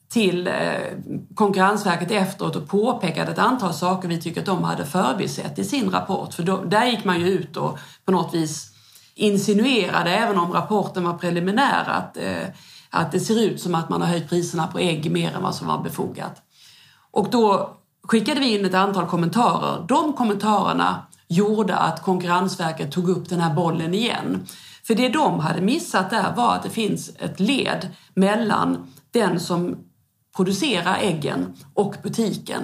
till 0.10 0.48
eh, 0.48 0.54
Konkurrensverket 1.36 2.12
efteråt 2.12 2.56
och 2.56 2.68
påpekade 2.68 3.32
ett 3.32 3.40
antal 3.40 3.74
saker 3.74 4.08
vi 4.08 4.22
tycker 4.22 4.40
att 4.40 4.46
de 4.46 4.64
hade 4.64 4.86
förbisett 4.86 5.60
i 5.60 5.64
sin 5.64 5.92
rapport. 5.92 6.34
För 6.34 6.44
då, 6.44 6.64
där 6.64 6.86
gick 6.86 7.04
man 7.04 7.20
ju 7.20 7.28
ut 7.28 7.58
och 7.58 7.80
på 8.06 8.12
något 8.12 8.34
vis 8.34 8.74
insinuerade, 9.16 10.16
även 10.16 10.38
om 10.38 10.52
rapporten 10.52 11.04
var 11.04 11.14
preliminär, 11.14 11.90
att, 11.90 12.18
eh, 12.18 12.48
att 12.90 13.12
det 13.12 13.20
ser 13.20 13.42
ut 13.42 13.62
som 13.62 13.76
att 13.76 13.90
man 13.90 14.02
har 14.02 14.08
höjt 14.08 14.30
priserna 14.30 14.68
på 14.68 14.80
ägg 14.80 15.12
mer 15.12 15.36
än 15.36 15.44
vad 15.44 15.56
som 15.56 15.68
var 15.68 15.84
befogat. 15.84 16.42
Och 17.12 17.30
då 17.30 17.78
skickade 18.08 18.40
vi 18.40 18.58
in 18.58 18.66
ett 18.66 18.74
antal 18.74 19.08
kommentarer. 19.08 19.86
De 19.88 20.14
kommentarerna 20.14 21.08
gjorde 21.28 21.76
att 21.76 22.02
Konkurrensverket 22.02 22.92
tog 22.92 23.10
upp 23.10 23.30
den 23.30 23.40
här 23.40 23.54
bollen 23.54 23.94
igen. 23.94 24.46
För 24.84 24.96
det 24.96 25.10
de 25.10 25.40
hade 25.40 25.62
missat 25.62 26.10
där 26.10 26.36
var 26.36 26.56
att 26.56 26.64
det 26.64 26.70
finns 26.70 27.12
ett 27.20 27.40
led 27.40 27.88
mellan 28.14 28.94
den 29.12 29.40
som 29.40 29.78
producerar 30.36 30.98
äggen 31.02 31.54
och 31.74 31.96
butiken. 32.04 32.62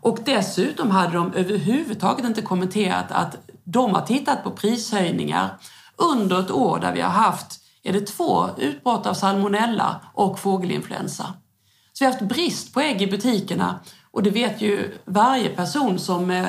Och 0.00 0.18
dessutom 0.24 0.90
hade 0.90 1.12
de 1.12 1.32
överhuvudtaget 1.32 2.24
inte 2.24 2.42
kommenterat 2.42 3.12
att 3.12 3.36
de 3.64 3.94
har 3.94 4.02
tittat 4.02 4.44
på 4.44 4.50
prishöjningar 4.50 5.58
under 5.96 6.40
ett 6.40 6.50
år 6.50 6.78
där 6.78 6.92
vi 6.92 7.00
har 7.00 7.10
haft 7.10 7.60
är 7.82 7.92
det 7.92 8.06
två 8.06 8.46
utbrott 8.58 9.06
av 9.06 9.14
salmonella 9.14 10.00
och 10.14 10.38
fågelinfluensa. 10.38 11.24
Så 11.92 12.04
vi 12.04 12.06
har 12.06 12.12
haft 12.12 12.28
brist 12.28 12.74
på 12.74 12.80
ägg 12.80 13.02
i 13.02 13.06
butikerna 13.06 13.80
och 14.16 14.22
det 14.22 14.30
vet 14.30 14.60
ju 14.60 14.94
varje 15.04 15.48
person 15.48 15.98
som 15.98 16.30
eh, 16.30 16.44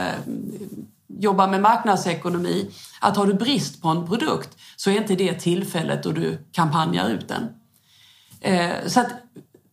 jobbar 1.07 1.47
med 1.47 1.61
marknadsekonomi 1.61 2.69
att 3.01 3.17
har 3.17 3.25
du 3.25 3.33
brist 3.33 3.81
på 3.81 3.87
en 3.87 4.07
produkt 4.07 4.57
så 4.75 4.89
är 4.89 4.97
inte 4.97 5.15
det 5.15 5.33
tillfället 5.33 6.03
då 6.03 6.11
du 6.11 6.37
kampanjar 6.51 7.09
ut 7.09 7.27
den. 7.27 7.49
Eh, 8.41 8.75
så 8.85 8.99
att 8.99 9.07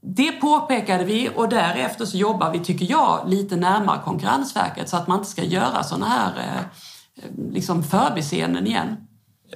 det 0.01 0.33
påpekade 0.33 1.05
vi 1.05 1.31
och 1.35 1.49
därefter 1.49 2.05
så 2.05 2.17
jobbar 2.17 2.53
vi, 2.53 2.59
tycker 2.59 2.91
jag, 2.91 3.29
lite 3.29 3.57
närmare 3.57 4.01
Konkurrensverket 4.05 4.89
så 4.89 4.97
att 4.97 5.09
man 5.09 5.19
inte 5.19 5.31
ska 5.31 5.45
göra 5.45 5.83
sådana 5.83 6.09
här 6.09 6.33
eh, 6.37 7.23
liksom 7.51 7.83
förbiseenden 7.83 8.67
igen. 8.67 8.97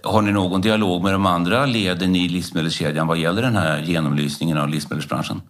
Har 0.04 0.22
ni 0.22 0.32
någon 0.32 0.60
dialog 0.60 1.02
med 1.02 1.12
de 1.12 1.26
andra 1.26 1.66
leden 1.66 2.16
i 2.16 2.28
livsmedelskedjan 2.28 3.06
vad 3.06 3.18
gäller 3.18 3.42
den 3.42 3.56
här 3.56 3.82
genomlysningen 3.82 4.58
av 4.58 4.68
livsmedelsbranschen? 4.68 5.42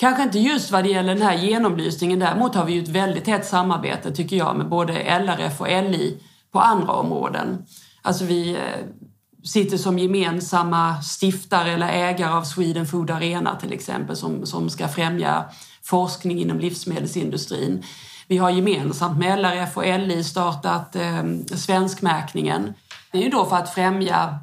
Kanske 0.00 0.22
inte 0.22 0.38
just 0.38 0.70
vad 0.70 0.84
det 0.84 0.90
gäller 0.90 1.14
den 1.14 1.22
här 1.22 1.36
genomlysningen. 1.36 2.18
Däremot 2.18 2.54
har 2.54 2.64
vi 2.64 2.72
ju 2.72 2.82
ett 2.82 2.88
väldigt 2.88 3.24
tätt 3.24 3.46
samarbete, 3.46 4.12
tycker 4.14 4.36
jag, 4.36 4.56
med 4.56 4.68
både 4.68 4.92
LRF 5.18 5.60
och 5.60 5.68
LI 5.68 6.18
på 6.52 6.60
andra 6.60 6.92
områden. 6.92 7.66
Alltså 8.02 8.24
vi 8.24 8.54
eh, 8.54 8.60
sitter 9.44 9.76
som 9.76 9.98
gemensamma 9.98 11.02
stiftare 11.02 11.72
eller 11.72 11.88
ägare 11.88 12.32
av 12.32 12.42
Sweden 12.42 12.86
Food 12.86 13.10
Arena 13.10 13.56
till 13.56 13.72
exempel 13.72 14.16
som, 14.16 14.46
som 14.46 14.70
ska 14.70 14.88
främja 14.88 15.44
forskning 15.82 16.40
inom 16.40 16.58
livsmedelsindustrin. 16.58 17.82
Vi 18.26 18.38
har 18.38 18.50
gemensamt 18.50 19.18
med 19.18 19.38
LRF 19.38 19.76
och 19.76 19.98
LI 19.98 20.24
startat 20.24 20.96
eh, 20.96 21.24
svenskmärkningen. 21.54 22.74
Det 23.12 23.18
är 23.18 23.22
ju 23.22 23.30
då 23.30 23.44
för 23.44 23.56
att 23.56 23.74
främja 23.74 24.38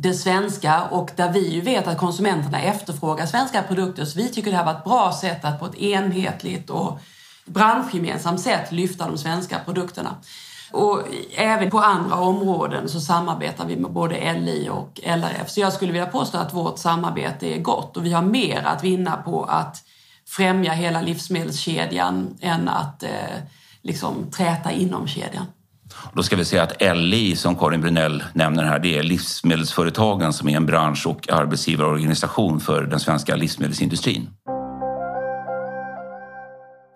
det 0.00 0.14
svenska 0.14 0.82
och 0.84 1.10
där 1.16 1.32
vi 1.32 1.48
ju 1.48 1.60
vet 1.60 1.86
att 1.86 1.98
konsumenterna 1.98 2.60
efterfrågar 2.60 3.26
svenska 3.26 3.62
produkter. 3.62 4.04
Så 4.04 4.18
vi 4.18 4.28
tycker 4.28 4.50
det 4.50 4.56
här 4.56 4.64
var 4.64 4.72
ett 4.72 4.84
bra 4.84 5.12
sätt 5.20 5.44
att 5.44 5.60
på 5.60 5.66
ett 5.66 5.74
enhetligt 5.74 6.70
och 6.70 7.00
branschgemensamt 7.44 8.40
sätt 8.40 8.72
lyfta 8.72 9.08
de 9.08 9.18
svenska 9.18 9.58
produkterna. 9.64 10.16
Och 10.72 11.02
även 11.34 11.70
på 11.70 11.78
andra 11.78 12.16
områden 12.16 12.88
så 12.88 13.00
samarbetar 13.00 13.66
vi 13.66 13.76
med 13.76 13.90
både 13.90 14.32
LI 14.32 14.68
och 14.68 15.00
LRF. 15.02 15.50
Så 15.50 15.60
jag 15.60 15.72
skulle 15.72 15.92
vilja 15.92 16.06
påstå 16.06 16.38
att 16.38 16.54
vårt 16.54 16.78
samarbete 16.78 17.54
är 17.54 17.60
gott 17.60 17.96
och 17.96 18.04
vi 18.04 18.12
har 18.12 18.22
mer 18.22 18.62
att 18.66 18.84
vinna 18.84 19.16
på 19.16 19.44
att 19.44 19.82
främja 20.26 20.72
hela 20.72 21.02
livsmedelskedjan 21.02 22.36
än 22.40 22.68
att 22.68 23.02
eh, 23.02 23.10
liksom 23.82 24.30
träta 24.30 24.72
inom 24.72 25.06
kedjan. 25.06 25.46
Då 26.14 26.22
ska 26.22 26.36
vi 26.36 26.44
säga 26.44 26.62
att 26.62 26.96
LI, 26.96 27.36
som 27.36 27.56
Karin 27.56 27.80
Brunell 27.80 28.24
nämner 28.32 28.64
här, 28.64 28.78
det 28.78 28.98
är 28.98 29.02
Livsmedelsföretagen 29.02 30.32
som 30.32 30.48
är 30.48 30.56
en 30.56 30.66
bransch 30.66 31.06
och 31.06 31.32
arbetsgivarorganisation 31.32 32.60
för 32.60 32.82
den 32.82 33.00
svenska 33.00 33.36
livsmedelsindustrin. 33.36 34.28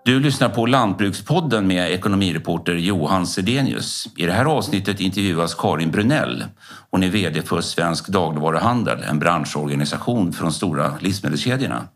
Du 0.04 0.20
lyssnar 0.20 0.48
på 0.48 0.66
Lantbrukspodden 0.66 1.66
med 1.66 1.92
ekonomireporter 1.92 2.74
Johan 2.74 3.26
Sedenius. 3.26 4.08
I 4.16 4.26
det 4.26 4.32
här 4.32 4.44
avsnittet 4.44 5.00
intervjuas 5.00 5.54
Karin 5.54 5.90
Brunell. 5.90 6.44
Hon 6.90 7.02
är 7.02 7.08
VD 7.08 7.42
för 7.42 7.60
Svensk 7.60 8.08
dagligvaruhandel, 8.08 9.02
en 9.02 9.18
branschorganisation 9.18 10.32
för 10.32 10.42
de 10.42 10.52
stora 10.52 10.94
livsmedelskedjorna. 11.00 11.88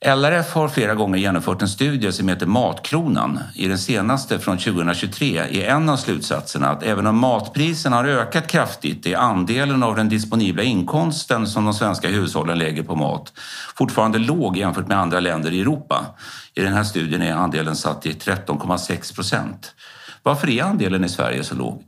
LRF 0.00 0.52
har 0.52 0.68
flera 0.68 0.94
gånger 0.94 1.18
genomfört 1.18 1.62
en 1.62 1.68
studie 1.68 2.12
som 2.12 2.28
heter 2.28 2.46
Matkronan. 2.46 3.40
I 3.54 3.68
den 3.68 3.78
senaste 3.78 4.38
från 4.38 4.58
2023 4.58 5.38
är 5.38 5.68
en 5.68 5.88
av 5.88 5.96
slutsatserna 5.96 6.68
att 6.68 6.82
även 6.82 7.06
om 7.06 7.18
matpriserna 7.18 7.96
har 7.96 8.04
ökat 8.04 8.46
kraftigt 8.46 9.06
är 9.06 9.16
andelen 9.16 9.82
av 9.82 9.96
den 9.96 10.08
disponibla 10.08 10.62
inkomsten 10.62 11.46
som 11.46 11.64
de 11.64 11.74
svenska 11.74 12.08
hushållen 12.08 12.58
lägger 12.58 12.82
på 12.82 12.94
mat 12.94 13.32
fortfarande 13.76 14.18
låg 14.18 14.56
jämfört 14.56 14.88
med 14.88 14.98
andra 14.98 15.20
länder 15.20 15.52
i 15.52 15.60
Europa. 15.60 16.06
I 16.54 16.60
den 16.60 16.72
här 16.72 16.84
studien 16.84 17.22
är 17.22 17.32
andelen 17.32 17.76
satt 17.76 18.02
till 18.02 18.16
13,6 18.16 19.14
procent. 19.14 19.74
Varför 20.22 20.50
är 20.50 20.62
andelen 20.62 21.04
i 21.04 21.08
Sverige 21.08 21.44
så 21.44 21.54
låg? 21.54 21.82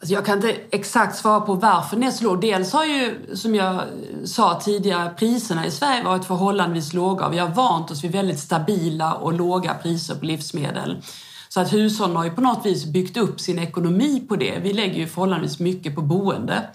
Alltså 0.00 0.14
jag 0.14 0.26
kan 0.26 0.36
inte 0.36 0.56
exakt 0.70 1.16
svara 1.16 1.40
på 1.40 1.54
varför 1.54 1.96
den 1.96 2.04
är 2.04 2.10
så 2.10 2.24
låg. 2.24 2.40
Dels 2.40 2.72
har 2.72 2.84
ju, 2.84 3.36
som 3.36 3.54
jag 3.54 3.82
sa 4.24 4.60
tidigare, 4.60 5.14
priserna 5.18 5.66
i 5.66 5.70
Sverige 5.70 6.04
varit 6.04 6.24
förhållandevis 6.24 6.92
låga. 6.92 7.28
Vi 7.28 7.38
har 7.38 7.48
vant 7.48 7.90
oss 7.90 8.04
vid 8.04 8.12
väldigt 8.12 8.38
stabila 8.38 9.14
och 9.14 9.32
låga 9.32 9.74
priser 9.74 10.14
på 10.14 10.24
livsmedel. 10.24 11.02
Så 11.48 11.60
att 11.60 11.72
hushållen 11.72 12.16
har 12.16 12.24
ju 12.24 12.30
på 12.30 12.40
något 12.40 12.66
vis 12.66 12.84
byggt 12.84 13.16
upp 13.16 13.40
sin 13.40 13.58
ekonomi 13.58 14.26
på 14.28 14.36
det. 14.36 14.58
Vi 14.62 14.72
lägger 14.72 14.94
ju 14.98 15.06
förhållandevis 15.06 15.58
mycket 15.58 15.94
på 15.94 16.02
boende. 16.02 16.70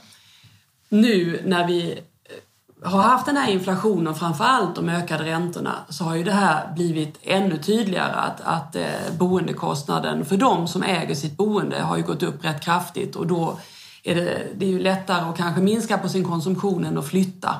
Nu 0.89 1.42
när 1.46 1.68
vi 1.68 2.00
har 2.86 3.02
haft 3.02 3.25
den 3.25 3.38
här 3.38 3.52
inflationen, 3.52 4.16
framför 4.16 4.44
allt 4.44 4.75
de 4.75 4.90
ökade 4.90 5.24
räntorna, 5.24 5.75
så 5.90 6.04
har 6.04 6.16
ju 6.16 6.24
det 6.24 6.32
här 6.32 6.74
blivit 6.75 7.20
ännu 7.24 7.58
tydligare 7.58 8.13
att, 8.13 8.42
att 8.42 8.75
eh, 8.75 8.84
boendekostnaden 9.20 10.25
för 10.25 10.38
de 10.38 10.68
som 10.68 10.84
äger 10.84 11.16
sitt 11.16 11.38
boende 11.38 11.82
har 11.82 11.98
ju 11.98 12.04
gått 12.04 12.24
upp 12.24 12.46
rätt 12.46 12.62
kraftigt 12.62 13.16
och 13.16 13.28
då 13.28 13.60
är 14.04 14.16
det, 14.16 14.48
det 14.56 14.66
är 14.66 14.70
ju 14.70 14.80
lättare 14.80 15.30
att 15.30 15.38
kanske 15.38 15.62
minska 15.62 15.98
på 15.98 16.10
sin 16.10 16.24
konsumtion 16.24 16.86
än 16.86 16.98
att 16.98 17.08
flytta. 17.08 17.56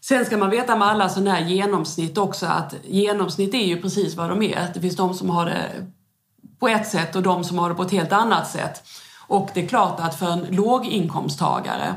Sen 0.00 0.24
ska 0.24 0.36
man 0.36 0.50
veta 0.50 0.76
med 0.76 0.88
alla 0.88 1.08
sådana 1.08 1.30
här 1.30 1.46
genomsnitt 1.46 2.18
också 2.18 2.46
att 2.46 2.74
genomsnitt 2.84 3.54
är 3.54 3.66
ju 3.66 3.82
precis 3.82 4.14
vad 4.14 4.28
de 4.28 4.42
är. 4.42 4.70
Det 4.74 4.80
finns 4.80 4.96
de 4.96 5.14
som 5.14 5.30
har 5.30 5.46
det 5.46 5.86
på 6.58 6.68
ett 6.68 6.88
sätt 6.88 7.16
och 7.16 7.22
de 7.22 7.44
som 7.44 7.58
har 7.58 7.68
det 7.68 7.74
på 7.74 7.82
ett 7.82 7.90
helt 7.90 8.12
annat 8.12 8.50
sätt. 8.50 8.82
Och 9.26 9.50
det 9.54 9.64
är 9.64 9.68
klart 9.68 10.00
att 10.00 10.18
för 10.18 10.30
en 10.30 10.46
låginkomsttagare 10.50 11.94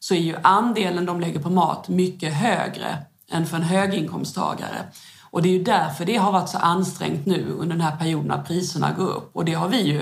så 0.00 0.14
är 0.14 0.18
ju 0.18 0.36
andelen 0.42 1.06
de 1.06 1.20
lägger 1.20 1.40
på 1.40 1.50
mat 1.50 1.88
mycket 1.88 2.34
högre 2.34 2.98
än 3.30 3.46
för 3.46 3.56
en 3.56 3.62
höginkomsttagare. 3.62 4.84
Och 5.30 5.42
det 5.42 5.48
är 5.48 5.52
ju 5.52 5.62
därför 5.62 6.04
det 6.04 6.16
har 6.16 6.32
varit 6.32 6.48
så 6.48 6.58
ansträngt 6.58 7.26
nu 7.26 7.52
under 7.58 7.76
den 7.76 7.84
här 7.84 7.96
perioden 7.96 8.28
när 8.28 8.42
priserna 8.42 8.92
går 8.92 9.08
upp. 9.08 9.30
Och 9.36 9.44
det 9.44 9.54
har 9.54 9.68
vi 9.68 9.82
ju 9.82 10.00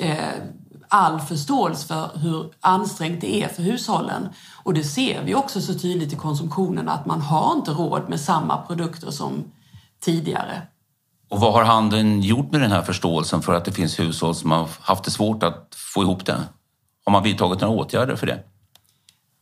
eh, 0.00 0.34
all 0.88 1.20
förståelse 1.20 1.86
för 1.86 2.18
hur 2.18 2.50
ansträngt 2.60 3.20
det 3.20 3.42
är 3.42 3.48
för 3.48 3.62
hushållen. 3.62 4.28
Och 4.62 4.74
det 4.74 4.84
ser 4.84 5.22
vi 5.24 5.34
också 5.34 5.60
så 5.60 5.74
tydligt 5.74 6.12
i 6.12 6.16
konsumtionen 6.16 6.88
att 6.88 7.06
man 7.06 7.20
har 7.20 7.52
inte 7.56 7.70
råd 7.70 8.08
med 8.08 8.20
samma 8.20 8.56
produkter 8.56 9.10
som 9.10 9.44
tidigare. 10.00 10.62
Och 11.30 11.40
vad 11.40 11.52
har 11.52 11.64
handeln 11.64 12.22
gjort 12.22 12.52
med 12.52 12.60
den 12.60 12.70
här 12.70 12.82
förståelsen 12.82 13.42
för 13.42 13.54
att 13.54 13.64
det 13.64 13.72
finns 13.72 14.00
hushåll 14.00 14.34
som 14.34 14.50
har 14.50 14.68
haft 14.80 15.04
det 15.04 15.10
svårt 15.10 15.42
att 15.42 15.74
få 15.94 16.02
ihop 16.02 16.26
det? 16.26 16.42
Har 17.04 17.12
man 17.12 17.22
vidtagit 17.22 17.60
några 17.60 17.74
åtgärder 17.74 18.16
för 18.16 18.26
det? 18.26 18.44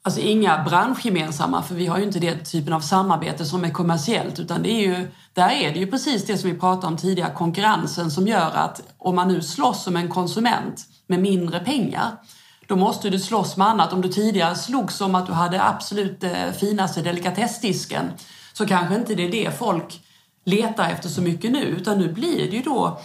Alltså 0.06 0.20
inga 0.20 0.64
branschgemensamma, 0.64 1.62
för 1.62 1.74
vi 1.74 1.86
har 1.86 1.98
ju 1.98 2.04
inte 2.04 2.18
den 2.18 2.44
typen 2.44 2.72
av 2.72 2.80
samarbete 2.80 3.44
som 3.44 3.64
är 3.64 3.70
kommersiellt 3.70 4.38
utan 4.38 4.62
det 4.62 4.70
är 4.70 4.80
ju, 4.80 5.08
där 5.32 5.48
är 5.48 5.72
det 5.72 5.78
ju 5.78 5.86
precis 5.86 6.26
det 6.26 6.38
som 6.38 6.50
vi 6.50 6.58
pratade 6.58 6.86
om 6.86 6.96
tidigare, 6.96 7.34
konkurrensen 7.34 8.10
som 8.10 8.28
gör 8.28 8.50
att 8.50 8.82
om 8.98 9.16
man 9.16 9.28
nu 9.28 9.42
slåss 9.42 9.82
som 9.82 9.96
en 9.96 10.08
konsument 10.08 10.84
med 11.06 11.20
mindre 11.20 11.60
pengar 11.60 12.10
då 12.66 12.76
måste 12.76 13.10
du 13.10 13.18
slåss 13.18 13.56
med 13.56 13.66
annat. 13.66 13.92
Om 13.92 14.02
du 14.02 14.08
tidigare 14.08 14.54
slogs 14.54 15.00
om 15.00 15.14
att 15.14 15.26
du 15.26 15.32
hade 15.32 15.62
absolut 15.62 16.24
eh, 16.24 16.52
finaste 16.60 17.02
delikatessdisken 17.02 18.10
så 18.52 18.66
kanske 18.66 18.94
inte 18.94 19.14
det 19.14 19.24
är 19.24 19.32
det 19.32 19.58
folk 19.58 20.02
letar 20.44 20.90
efter 20.90 21.08
så 21.08 21.22
mycket 21.22 21.52
nu 21.52 21.62
utan 21.62 21.98
nu 21.98 22.12
blir 22.12 22.50
det 22.50 22.56
ju 22.56 22.62
då 22.62 23.00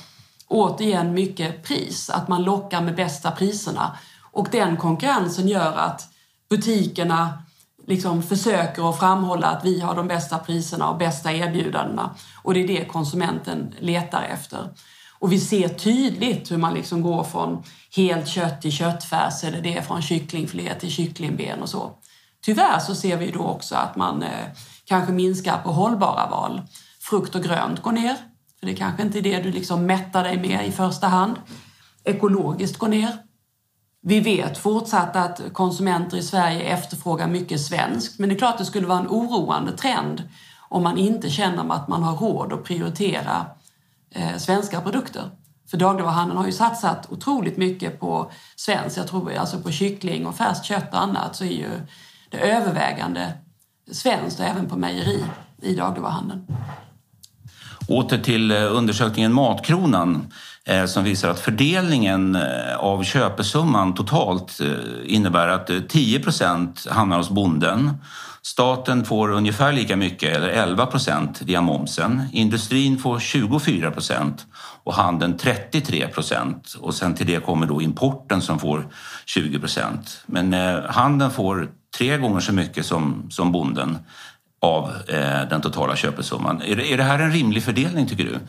återigen 0.47 1.13
mycket 1.13 1.63
pris, 1.63 2.09
att 2.09 2.27
man 2.27 2.43
lockar 2.43 2.81
med 2.81 2.95
bästa 2.95 3.31
priserna. 3.31 3.97
Och 4.31 4.47
den 4.51 4.77
konkurrensen 4.77 5.47
gör 5.47 5.77
att 5.77 6.10
butikerna 6.51 7.43
liksom 7.87 8.23
försöker 8.23 8.89
att 8.89 8.99
framhålla 8.99 9.47
att 9.47 9.65
vi 9.65 9.79
har 9.79 9.95
de 9.95 10.07
bästa 10.07 10.37
priserna 10.37 10.89
och 10.89 10.97
bästa 10.97 11.31
erbjudandena. 11.31 12.15
Och 12.43 12.53
det 12.53 12.63
är 12.63 12.67
det 12.67 12.85
konsumenten 12.85 13.75
letar 13.79 14.21
efter. 14.21 14.69
Och 15.19 15.31
vi 15.31 15.39
ser 15.39 15.69
tydligt 15.69 16.51
hur 16.51 16.57
man 16.57 16.73
liksom 16.73 17.01
går 17.01 17.23
från 17.23 17.63
helt 17.95 18.27
kött 18.27 18.61
till 18.61 18.71
köttfärs 18.71 19.43
eller 19.43 19.61
det 19.61 19.77
är 19.77 19.81
från 19.81 20.01
kycklingfilé 20.01 20.73
till 20.73 20.91
kycklingben 20.91 21.61
och 21.61 21.69
så. 21.69 21.91
Tyvärr 22.45 22.79
så 22.79 22.95
ser 22.95 23.17
vi 23.17 23.31
då 23.31 23.43
också 23.43 23.75
att 23.75 23.95
man 23.95 24.23
eh, 24.23 24.47
kanske 24.85 25.13
minskar 25.13 25.57
på 25.57 25.71
hållbara 25.71 26.29
val. 26.29 26.61
Frukt 26.99 27.35
och 27.35 27.43
grönt 27.43 27.81
går 27.81 27.91
ner, 27.91 28.15
för 28.59 28.67
det 28.67 28.73
kanske 28.73 29.03
inte 29.03 29.19
är 29.19 29.21
det 29.21 29.39
du 29.39 29.51
liksom 29.51 29.85
mättar 29.85 30.23
dig 30.23 30.39
med 30.39 30.67
i 30.67 30.71
första 30.71 31.07
hand. 31.07 31.35
Ekologiskt 32.03 32.77
går 32.77 32.87
ner. 32.87 33.30
Vi 34.03 34.19
vet 34.19 34.57
fortsatt 34.57 35.15
att 35.15 35.41
konsumenter 35.53 36.17
i 36.17 36.21
Sverige 36.21 36.61
efterfrågar 36.61 37.27
mycket 37.27 37.61
svenskt, 37.61 38.19
men 38.19 38.29
det 38.29 38.35
är 38.35 38.37
klart 38.39 38.57
det 38.57 38.65
skulle 38.65 38.87
vara 38.87 38.99
en 38.99 39.07
oroande 39.07 39.77
trend 39.77 40.23
om 40.69 40.83
man 40.83 40.97
inte 40.97 41.29
känner 41.29 41.73
att 41.73 41.87
man 41.87 42.03
har 42.03 42.17
råd 42.17 42.53
att 42.53 42.63
prioritera 42.63 43.45
eh, 44.11 44.37
svenska 44.37 44.81
produkter. 44.81 45.23
För 45.71 45.77
dagligvaruhandeln 45.77 46.37
har 46.37 46.45
ju 46.45 46.51
satsat 46.51 47.11
otroligt 47.11 47.57
mycket 47.57 47.99
på 47.99 48.31
svenskt. 48.55 48.97
Jag 48.97 49.07
tror 49.07 49.33
alltså 49.33 49.59
på 49.59 49.71
kyckling 49.71 50.25
och 50.25 50.35
färskt 50.35 50.65
kött 50.65 50.93
och 50.93 51.01
annat 51.01 51.35
så 51.35 51.43
är 51.43 51.49
ju 51.49 51.69
det 52.29 52.37
övervägande 52.37 53.33
svenskt 53.91 54.39
och 54.39 54.45
även 54.45 54.69
på 54.69 54.77
mejeri 54.77 55.23
i 55.61 55.75
dagligvaruhandeln. 55.75 56.47
Åter 57.87 58.17
till 58.17 58.51
eh, 58.51 58.57
undersökningen 58.57 59.33
Matkronan 59.33 60.33
Eh, 60.71 60.85
som 60.85 61.03
visar 61.03 61.29
att 61.29 61.39
fördelningen 61.39 62.35
eh, 62.35 62.75
av 62.77 63.03
köpesumman 63.03 63.93
totalt 63.93 64.61
eh, 64.61 64.67
innebär 65.05 65.47
att 65.47 65.89
10 65.89 66.19
procent 66.19 66.87
hamnar 66.89 67.17
hos 67.17 67.29
bonden. 67.29 67.93
Staten 68.41 69.05
får 69.05 69.31
ungefär 69.31 69.71
lika 69.71 69.95
mycket, 69.95 70.35
eller 70.35 70.47
11 70.47 70.85
procent, 70.85 71.41
via 71.41 71.61
momsen. 71.61 72.23
Industrin 72.31 72.97
får 72.97 73.19
24 73.19 73.91
procent 73.91 74.45
och 74.83 74.93
handeln 74.93 75.37
33 75.37 76.07
procent. 76.07 76.75
Och 76.79 76.93
sen 76.93 77.15
till 77.15 77.27
det 77.27 77.45
kommer 77.45 77.67
då 77.67 77.81
importen 77.81 78.41
som 78.41 78.59
får 78.59 78.87
20 79.25 79.59
procent. 79.59 80.23
Men 80.25 80.53
handeln 80.89 81.31
får 81.31 81.69
tre 81.97 82.17
gånger 82.17 82.39
så 82.39 82.53
mycket 82.53 82.85
som, 82.85 83.27
som 83.29 83.51
bonden 83.51 83.97
av 84.61 84.91
eh, 85.07 85.49
den 85.49 85.61
totala 85.61 85.95
köpesumman. 85.95 86.61
Är 86.61 86.75
det, 86.75 86.93
är 86.93 86.97
det 86.97 87.03
här 87.03 87.19
en 87.19 87.31
rimlig 87.31 87.63
fördelning 87.63 88.07
tycker 88.07 88.23
du? 88.23 88.39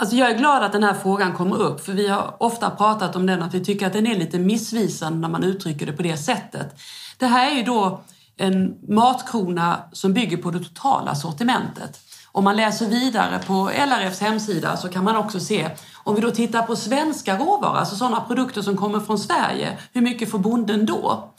Alltså 0.00 0.16
jag 0.16 0.30
är 0.30 0.38
glad 0.38 0.62
att 0.62 0.72
den 0.72 0.82
här 0.82 0.94
frågan 0.94 1.32
kommer 1.32 1.62
upp 1.62 1.84
för 1.84 1.92
vi 1.92 2.08
har 2.08 2.36
ofta 2.38 2.70
pratat 2.70 3.16
om 3.16 3.26
den 3.26 3.42
att 3.42 3.54
vi 3.54 3.64
tycker 3.64 3.86
att 3.86 3.92
den 3.92 4.06
är 4.06 4.18
lite 4.18 4.38
missvisande 4.38 5.18
när 5.18 5.28
man 5.28 5.44
uttrycker 5.44 5.86
det 5.86 5.92
på 5.92 6.02
det 6.02 6.16
sättet. 6.16 6.80
Det 7.18 7.26
här 7.26 7.50
är 7.50 7.56
ju 7.56 7.62
då 7.62 8.00
en 8.36 8.74
matkrona 8.88 9.76
som 9.92 10.12
bygger 10.12 10.36
på 10.36 10.50
det 10.50 10.58
totala 10.58 11.14
sortimentet. 11.14 12.00
Om 12.32 12.44
man 12.44 12.56
läser 12.56 12.86
vidare 12.86 13.38
på 13.46 13.70
LRFs 13.86 14.20
hemsida 14.20 14.76
så 14.76 14.88
kan 14.88 15.04
man 15.04 15.16
också 15.16 15.40
se, 15.40 15.70
om 16.04 16.14
vi 16.14 16.20
då 16.20 16.30
tittar 16.30 16.62
på 16.62 16.76
svenska 16.76 17.38
råvaror, 17.38 17.76
alltså 17.76 17.96
sådana 17.96 18.20
produkter 18.20 18.62
som 18.62 18.76
kommer 18.76 19.00
från 19.00 19.18
Sverige, 19.18 19.78
hur 19.92 20.00
mycket 20.00 20.30
får 20.30 20.38
bonden 20.38 20.86
då? 20.86 21.34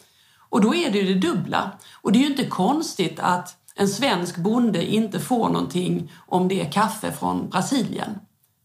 Och 0.49 0.61
då 0.61 0.75
är 0.75 0.91
det 0.91 0.97
ju 0.97 1.13
det 1.13 1.27
dubbla. 1.27 1.71
Och 2.01 2.11
det 2.11 2.19
är 2.19 2.21
ju 2.21 2.29
inte 2.29 2.45
konstigt 2.45 3.19
att 3.19 3.55
en 3.75 3.87
svensk 3.87 4.37
bonde 4.37 4.85
inte 4.85 5.19
får 5.19 5.49
någonting 5.49 6.11
om 6.27 6.47
det 6.47 6.61
är 6.61 6.71
kaffe 6.71 7.11
från 7.11 7.49
Brasilien. 7.49 8.19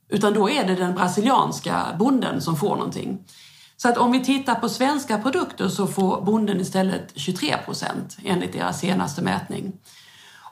Utan 0.09 0.35
då 0.35 0.51
är 0.51 0.67
det 0.67 0.75
den 0.75 0.95
brasilianska 0.95 1.97
bonden 1.99 2.41
som 2.41 2.57
får 2.57 2.77
någonting. 2.77 3.19
Så 3.77 3.89
att 3.89 3.99
om 3.99 4.13
vi 4.13 4.25
tittar 4.25 4.55
på 4.55 4.69
svenska 4.69 5.19
produkter 5.19 5.69
så 5.69 5.87
får 5.87 6.21
bonden 6.21 6.61
istället 6.61 7.13
23 7.15 7.57
procent 7.65 8.17
enligt 8.25 8.53
deras 8.53 8.81
senaste 8.81 9.23
mätning. 9.23 9.73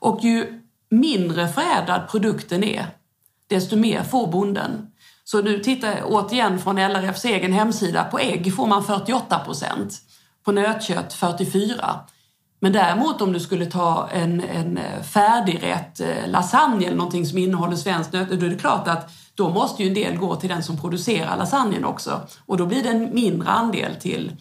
Och 0.00 0.18
ju 0.22 0.60
mindre 0.90 1.48
förädlad 1.48 2.08
produkten 2.10 2.64
är, 2.64 2.86
desto 3.46 3.76
mer 3.76 4.02
får 4.02 4.26
bonden. 4.26 4.86
Så 5.24 5.42
nu 5.42 5.58
tittar 5.58 5.88
jag 5.88 6.12
återigen 6.12 6.58
från 6.58 6.76
LRFs 6.76 7.24
egen 7.24 7.52
hemsida. 7.52 8.04
På 8.04 8.18
ägg 8.18 8.56
får 8.56 8.66
man 8.66 8.84
48 8.84 9.38
procent, 9.38 10.00
på 10.44 10.52
nötkött 10.52 11.12
44 11.12 12.00
men 12.62 12.72
däremot 12.72 13.20
om 13.20 13.32
du 13.32 13.40
skulle 13.40 13.66
ta 13.66 14.08
en, 14.12 14.40
en 14.40 14.78
eh, 14.78 15.02
färdigrätt 15.02 16.00
eh, 16.00 16.28
lasagne 16.28 16.86
eller 16.86 16.96
någonting 16.96 17.26
som 17.26 17.38
innehåller 17.38 17.76
svenskt 17.76 18.12
nöt, 18.12 18.28
då 18.28 18.46
är 18.46 18.50
det 18.50 18.58
klart 18.58 18.88
att 18.88 19.10
då 19.34 19.50
måste 19.50 19.82
ju 19.82 19.88
en 19.88 19.94
del 19.94 20.16
gå 20.16 20.36
till 20.36 20.48
den 20.48 20.62
som 20.62 20.80
producerar 20.80 21.36
lasagnen 21.36 21.84
också. 21.84 22.20
Och 22.46 22.56
då 22.56 22.66
blir 22.66 22.82
det 22.82 22.88
en 22.88 23.14
mindre 23.14 23.48
andel 23.48 23.94
till, 24.00 24.36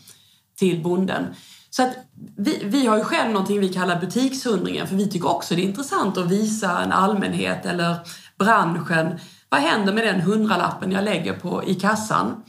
till 0.58 0.84
bonden. 0.84 1.26
Så 1.70 1.84
att 1.84 1.94
vi, 2.38 2.62
vi 2.64 2.88
har 2.88 2.98
ju 2.98 3.04
själv 3.04 3.32
någonting 3.32 3.60
vi 3.60 3.74
kallar 3.74 4.00
butikshundringen 4.00 4.88
för 4.88 4.96
vi 4.96 5.10
tycker 5.10 5.30
också 5.30 5.56
det 5.56 5.62
är 5.62 5.66
intressant 5.66 6.18
att 6.18 6.32
visa 6.32 6.82
en 6.82 6.92
allmänhet 6.92 7.66
eller 7.66 7.96
branschen 8.38 9.20
vad 9.50 9.62
händer 9.62 9.94
med 9.94 10.04
den 10.04 10.22
hundralappen 10.22 10.92
jag 10.92 11.04
lägger 11.04 11.34
på 11.34 11.64
i 11.64 11.76
kassan? 11.76 12.44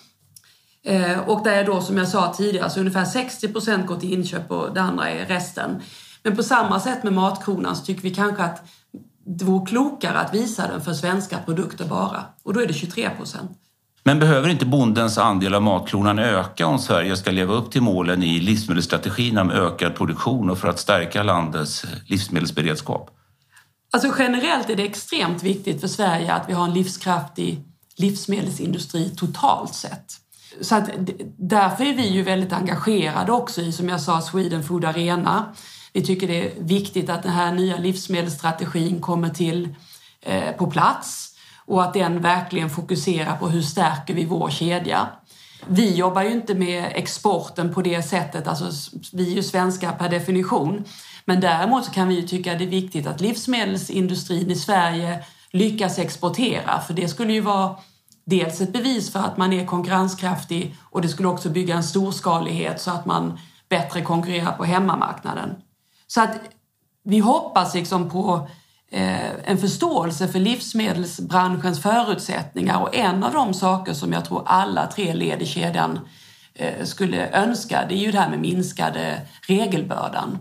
Eh, 0.85 1.19
och 1.19 1.45
där 1.45 1.53
är 1.53 1.65
då 1.65 1.81
som 1.81 1.97
jag 1.97 2.09
sa 2.09 2.35
tidigare, 2.35 2.71
så 2.71 2.81
ungefär 2.81 3.05
60 3.05 3.49
procent 3.49 3.87
går 3.87 3.97
till 3.97 4.13
inköp 4.13 4.51
och 4.51 4.75
det 4.75 4.81
andra 4.81 5.11
är 5.11 5.27
resten. 5.27 5.83
Men 6.23 6.37
på 6.37 6.43
samma 6.43 6.81
sätt 6.81 7.05
med 7.05 7.13
matkronan 7.13 7.77
så 7.77 7.85
tycker 7.85 8.03
vi 8.03 8.15
kanske 8.15 8.43
att 8.43 8.63
det 9.25 9.45
vore 9.45 9.67
klokare 9.67 10.19
att 10.19 10.35
visa 10.35 10.69
den 10.69 10.81
för 10.81 10.93
svenska 10.93 11.39
produkter 11.39 11.85
bara. 11.85 12.25
Och 12.43 12.55
då 12.55 12.61
är 12.61 12.67
det 12.67 12.75
23 12.75 13.11
procent. 13.11 13.51
Men 14.05 14.19
behöver 14.19 14.49
inte 14.49 14.67
bondens 14.67 15.19
andel 15.19 15.55
av 15.55 15.63
matkronan 15.63 16.19
öka 16.19 16.67
om 16.67 16.79
Sverige 16.79 17.17
ska 17.17 17.31
leva 17.31 17.55
upp 17.55 17.71
till 17.71 17.83
målen 17.83 18.23
i 18.23 18.41
livsmedelsstrategin 18.41 19.39
om 19.39 19.51
ökad 19.51 19.95
produktion 19.95 20.51
och 20.51 20.59
för 20.59 20.69
att 20.69 20.79
stärka 20.79 21.23
landets 21.23 21.85
livsmedelsberedskap? 22.07 23.11
Alltså 23.93 24.13
generellt 24.19 24.71
är 24.71 24.77
det 24.77 24.83
extremt 24.83 25.43
viktigt 25.43 25.81
för 25.81 25.89
Sverige 25.89 26.33
att 26.33 26.49
vi 26.49 26.53
har 26.53 26.65
en 26.65 26.75
livskraftig 26.75 27.65
livsmedelsindustri 27.97 29.11
totalt 29.17 29.75
sett. 29.75 30.22
Så 30.61 30.75
att 30.75 30.91
därför 31.39 31.85
är 31.85 31.95
vi 31.95 32.09
ju 32.09 32.23
väldigt 32.23 32.53
engagerade 32.53 33.33
också 33.33 33.61
i, 33.61 33.73
som 33.73 33.89
jag 33.89 34.01
sa, 34.01 34.21
Sweden 34.21 34.63
Food 34.63 34.85
Arena. 34.85 35.55
Vi 35.93 36.03
tycker 36.03 36.29
det 36.29 36.47
är 36.47 36.63
viktigt 36.63 37.11
att 37.11 37.23
den 37.23 37.33
här 37.33 37.53
nya 37.53 37.77
livsmedelsstrategin 37.77 39.01
kommer 39.01 39.29
till 39.29 39.69
eh, 40.23 40.53
på 40.53 40.71
plats 40.71 41.35
och 41.67 41.83
att 41.83 41.95
den 41.95 42.21
verkligen 42.21 42.71
fokuserar 42.71 43.37
på 43.37 43.49
hur 43.49 43.63
stärker 43.63 44.15
vi 44.15 44.25
vår 44.25 44.51
kedja. 44.51 45.09
Vi 45.67 45.95
jobbar 45.95 46.23
ju 46.23 46.31
inte 46.31 46.55
med 46.55 46.93
exporten 46.95 47.75
på 47.75 47.83
det 47.83 48.03
sättet, 48.03 48.49
alltså 48.49 48.91
vi 49.13 49.33
är 49.33 49.37
ju 49.37 49.43
svenska 49.43 49.93
per 49.93 50.09
definition. 50.09 50.85
Men 51.25 51.41
däremot 51.41 51.85
så 51.85 51.91
kan 51.91 52.09
vi 52.09 52.15
ju 52.15 52.23
tycka 52.23 52.55
det 52.55 52.65
är 52.65 52.69
viktigt 52.69 53.07
att 53.07 53.21
livsmedelsindustrin 53.21 54.51
i 54.51 54.57
Sverige 54.57 55.25
lyckas 55.51 55.99
exportera, 55.99 56.81
för 56.81 56.95
det 56.95 57.09
skulle 57.09 57.33
ju 57.33 57.41
vara 57.41 57.77
dels 58.25 58.61
ett 58.61 58.73
bevis 58.73 59.13
för 59.13 59.19
att 59.19 59.37
man 59.37 59.53
är 59.53 59.67
konkurrenskraftig 59.67 60.77
och 60.91 61.03
det 61.03 61.09
skulle 61.09 61.29
också 61.29 61.49
bygga 61.49 61.75
en 61.75 61.85
storskalighet 61.85 62.81
så 62.81 62.91
att 62.91 63.07
man 63.07 63.39
bättre 63.69 64.03
konkurrerar 64.03 64.53
på 64.53 64.65
hemmamarknaden. 64.65 65.55
Så 66.07 66.21
att 66.21 66.41
vi 67.05 67.19
hoppas 67.19 67.75
liksom 67.75 68.11
på 68.11 68.49
eh, 68.91 69.51
en 69.51 69.59
förståelse 69.59 70.29
för 70.29 70.39
livsmedelsbranschens 70.39 71.83
förutsättningar 71.83 72.81
och 72.81 72.97
en 72.97 73.25
av 73.25 73.33
de 73.33 73.55
saker 73.55 73.93
som 73.93 74.13
jag 74.13 74.25
tror 74.25 74.43
alla 74.47 74.87
tre 74.87 75.15
led 75.15 75.43
i 75.43 75.47
kedjan 75.47 76.01
eh, 76.55 76.85
skulle 76.85 77.31
önska 77.31 77.85
det 77.89 77.95
är 77.95 77.99
ju 77.99 78.13
det 78.13 78.19
här 78.19 78.31
med 78.31 78.41
minskade 78.41 79.21
regelbördan. 79.49 80.39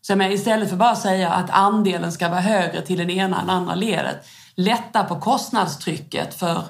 Så 0.00 0.16
men 0.16 0.32
istället 0.32 0.70
för 0.70 0.76
bara 0.76 0.90
att 0.90 1.02
säga 1.02 1.30
att 1.30 1.50
andelen 1.50 2.12
ska 2.12 2.28
vara 2.28 2.40
högre 2.40 2.82
till 2.82 2.98
den 2.98 3.10
ena 3.10 3.40
än 3.40 3.50
andra 3.50 3.74
ledet, 3.74 4.26
lätta 4.54 5.04
på 5.04 5.20
kostnadstrycket 5.20 6.34
för 6.34 6.62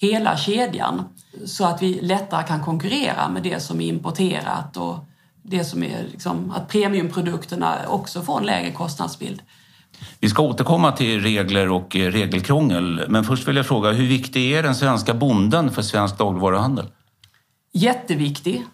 hela 0.00 0.36
kedjan 0.36 1.04
så 1.44 1.64
att 1.64 1.82
vi 1.82 2.00
lättare 2.00 2.46
kan 2.46 2.64
konkurrera 2.64 3.28
med 3.28 3.42
det 3.42 3.60
som 3.60 3.80
är 3.80 3.86
importerat 3.86 4.76
och 4.76 4.96
det 5.42 5.64
som 5.64 5.82
är 5.82 6.04
liksom, 6.12 6.50
att 6.50 6.68
premiumprodukterna 6.68 7.76
också 7.88 8.22
får 8.22 8.38
en 8.38 8.46
lägre 8.46 8.72
kostnadsbild. 8.72 9.42
Vi 10.20 10.28
ska 10.28 10.42
återkomma 10.42 10.92
till 10.92 11.22
regler 11.22 11.70
och 11.70 11.96
eh, 11.96 12.10
regelkrångel, 12.10 13.04
men 13.08 13.24
först 13.24 13.48
vill 13.48 13.56
jag 13.56 13.66
fråga 13.66 13.92
hur 13.92 14.06
viktig 14.06 14.52
är 14.52 14.62
den 14.62 14.74
svenska 14.74 15.14
bonden 15.14 15.70
för 15.70 15.82
svensk 15.82 16.18
dagligvaruhandel? 16.18 16.86
Jätteviktig. 17.72 18.64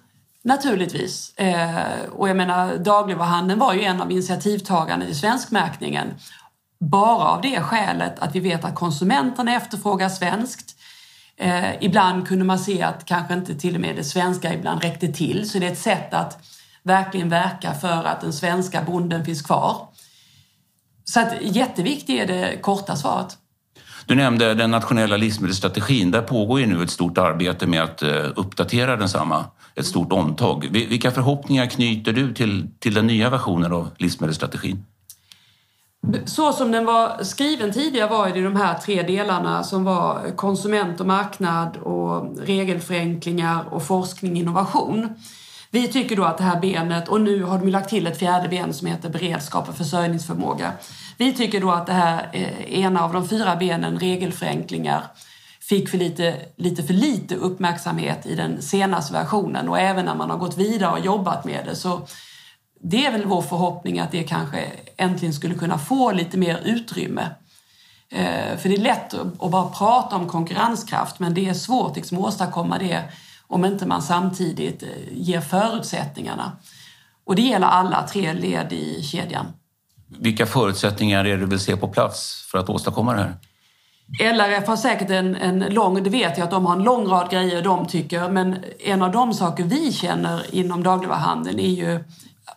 Naturligtvis. 0.44 1.34
Eh, 1.36 1.76
och 2.12 2.28
jag 2.28 2.36
menar, 2.36 2.76
dagligvaruhandeln 2.76 3.60
var 3.60 3.74
ju 3.74 3.82
en 3.82 4.00
av 4.00 4.12
initiativtagarna 4.12 5.06
i 5.06 5.14
svenskmärkningen. 5.14 6.06
Bara 6.80 7.24
av 7.24 7.40
det 7.40 7.60
skälet 7.60 8.18
att 8.18 8.34
vi 8.34 8.40
vet 8.40 8.64
att 8.64 8.74
konsumenterna 8.74 9.56
efterfrågar 9.56 10.08
svenskt. 10.08 10.75
Eh, 11.38 11.84
ibland 11.84 12.28
kunde 12.28 12.44
man 12.44 12.58
se 12.58 12.82
att 12.82 13.04
kanske 13.04 13.34
inte 13.34 13.54
till 13.54 13.74
och 13.74 13.80
med 13.80 13.96
det 13.96 14.04
svenska 14.04 14.54
ibland 14.54 14.82
räckte 14.82 15.08
till. 15.08 15.50
Så 15.50 15.58
det 15.58 15.66
är 15.66 15.72
ett 15.72 15.78
sätt 15.78 16.14
att 16.14 16.38
verkligen 16.82 17.28
verka 17.28 17.74
för 17.74 18.04
att 18.04 18.20
den 18.20 18.32
svenska 18.32 18.82
bonden 18.82 19.24
finns 19.24 19.42
kvar. 19.42 19.88
Så 21.04 21.20
att 21.20 21.32
jätteviktigt 21.42 22.20
är 22.20 22.26
det 22.26 22.58
korta 22.62 22.96
svaret. 22.96 23.38
Du 24.06 24.14
nämnde 24.14 24.54
den 24.54 24.70
nationella 24.70 25.16
livsmedelsstrategin. 25.16 26.10
Där 26.10 26.22
pågår 26.22 26.60
ju 26.60 26.66
nu 26.66 26.82
ett 26.82 26.90
stort 26.90 27.18
arbete 27.18 27.66
med 27.66 27.82
att 27.82 28.02
eh, 28.02 28.24
uppdatera 28.36 28.96
densamma. 28.96 29.44
Ett 29.74 29.86
stort 29.86 30.12
omtag. 30.12 30.68
Vilka 30.70 31.10
förhoppningar 31.10 31.66
knyter 31.66 32.12
du 32.12 32.34
till, 32.34 32.68
till 32.78 32.94
den 32.94 33.06
nya 33.06 33.30
versionen 33.30 33.72
av 33.72 33.90
livsmedelsstrategin? 33.98 34.84
Så 36.24 36.52
som 36.52 36.72
den 36.72 36.84
var 36.84 37.24
skriven 37.24 37.72
tidigare 37.72 38.10
var 38.10 38.28
det 38.28 38.42
de 38.42 38.56
här 38.56 38.74
tre 38.74 39.02
delarna 39.02 39.62
som 39.62 39.84
var 39.84 40.36
konsument 40.36 41.00
och 41.00 41.06
marknad 41.06 41.76
och 41.76 42.38
regelförenklingar 42.38 43.64
och 43.70 43.82
forskning 43.82 44.32
och 44.32 44.38
innovation. 44.38 45.08
Vi 45.70 45.88
tycker 45.88 46.16
då 46.16 46.24
att 46.24 46.38
det 46.38 46.44
här 46.44 46.60
benet, 46.60 47.08
och 47.08 47.20
nu 47.20 47.42
har 47.42 47.58
de 47.58 47.68
lagt 47.68 47.90
till 47.90 48.06
ett 48.06 48.18
fjärde 48.18 48.48
ben 48.48 48.72
som 48.72 48.86
heter 48.86 49.08
beredskap 49.08 49.68
och 49.68 49.76
försörjningsförmåga. 49.76 50.72
Vi 51.18 51.32
tycker 51.32 51.60
då 51.60 51.70
att 51.70 51.86
det 51.86 51.92
här 51.92 52.28
eh, 52.32 52.80
ena 52.80 53.04
av 53.04 53.12
de 53.12 53.28
fyra 53.28 53.56
benen, 53.56 53.98
regelförenklingar, 53.98 55.04
fick 55.60 55.88
för 55.88 55.98
lite, 55.98 56.34
lite 56.56 56.82
för 56.82 56.94
lite 56.94 57.34
uppmärksamhet 57.34 58.26
i 58.26 58.34
den 58.34 58.62
senaste 58.62 59.12
versionen 59.12 59.68
och 59.68 59.78
även 59.78 60.04
när 60.04 60.14
man 60.14 60.30
har 60.30 60.38
gått 60.38 60.56
vidare 60.56 60.92
och 60.92 61.04
jobbat 61.04 61.44
med 61.44 61.64
det 61.64 61.76
så 61.76 62.06
det 62.80 63.06
är 63.06 63.12
väl 63.12 63.24
vår 63.24 63.42
förhoppning 63.42 63.98
att 63.98 64.12
det 64.12 64.22
kanske 64.22 64.72
äntligen 64.96 65.34
skulle 65.34 65.54
kunna 65.54 65.78
få 65.78 66.12
lite 66.12 66.38
mer 66.38 66.60
utrymme. 66.64 67.30
Eh, 68.08 68.56
för 68.58 68.68
det 68.68 68.74
är 68.74 68.80
lätt 68.80 69.14
att 69.14 69.50
bara 69.50 69.68
prata 69.68 70.16
om 70.16 70.28
konkurrenskraft 70.28 71.18
men 71.18 71.34
det 71.34 71.48
är 71.48 71.54
svårt 71.54 71.96
liksom 71.96 72.18
att 72.18 72.24
åstadkomma 72.24 72.78
det 72.78 73.02
om 73.46 73.64
inte 73.64 73.86
man 73.86 74.02
samtidigt 74.02 74.82
eh, 74.82 74.88
ger 75.12 75.40
förutsättningarna. 75.40 76.52
Och 77.24 77.36
det 77.36 77.42
gäller 77.42 77.66
alla 77.66 78.02
tre 78.02 78.32
led 78.32 78.72
i 78.72 79.02
kedjan. 79.02 79.46
Vilka 80.08 80.46
förutsättningar 80.46 81.24
är 81.24 81.30
det 81.30 81.36
du 81.36 81.46
vill 81.46 81.60
se 81.60 81.76
på 81.76 81.88
plats 81.88 82.48
för 82.50 82.58
att 82.58 82.68
åstadkomma 82.68 83.14
det 83.14 83.20
här? 83.20 83.34
LRF 84.34 84.66
har 84.66 84.76
säkert 84.76 85.10
en, 85.10 85.36
en 85.36 85.58
lång, 85.58 86.02
det 86.02 86.10
vet 86.10 86.38
jag 86.38 86.44
att 86.44 86.50
de 86.50 86.66
har 86.66 86.76
en 86.76 86.82
lång 86.82 87.06
rad 87.06 87.30
grejer 87.30 87.62
de 87.62 87.86
tycker, 87.86 88.28
men 88.28 88.64
en 88.78 89.02
av 89.02 89.12
de 89.12 89.34
saker 89.34 89.64
vi 89.64 89.92
känner 89.92 90.54
inom 90.54 90.82
dagligvaruhandeln 90.82 91.58
är 91.58 91.70
ju 91.70 92.04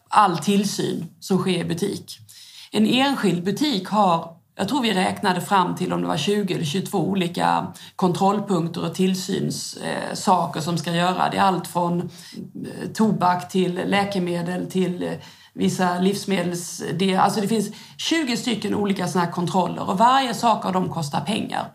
all 0.10 0.38
tillsyn 0.38 1.06
som 1.20 1.38
sker 1.38 1.60
i 1.60 1.66
butik. 1.66 2.20
En 2.72 2.88
enskild 2.88 3.44
butik 3.44 3.88
har, 3.88 4.36
jag 4.56 4.70
tror 4.70 4.82
vi 4.82 4.94
räknade 4.94 5.42
fram 5.42 5.76
till 5.76 5.94
om 5.94 6.02
det 6.02 6.08
var 6.08 6.18
20 6.18 6.54
eller 6.54 6.66
22 6.66 6.98
olika 6.98 7.74
kontrollpunkter 7.96 8.86
och 8.86 8.96
tillsynssaker 8.96 10.60
eh, 10.60 10.64
som 10.64 10.78
ska 10.78 10.92
göra. 10.92 11.30
Det 11.30 11.38
är 11.38 11.42
allt 11.42 11.68
från 11.68 12.02
eh, 12.02 12.90
tobak 12.94 13.50
till 13.50 13.82
läkemedel 13.86 14.72
till 14.72 15.04
eh, 15.04 15.12
vissa 15.54 16.00
livsmedels... 16.00 16.84
Det, 17.00 17.16
alltså 17.16 17.42
det 17.42 17.48
finns 17.48 17.70
20 17.98 18.38
stycken 18.38 18.76
olika 18.76 19.08
såna 19.08 19.28
kontroller 19.28 19.90
och 19.90 19.98
varje 19.98 20.34
sak 20.34 20.66
av 20.66 20.74
dem 20.74 20.90
kostar 20.90 21.22
pengar. 21.22 21.72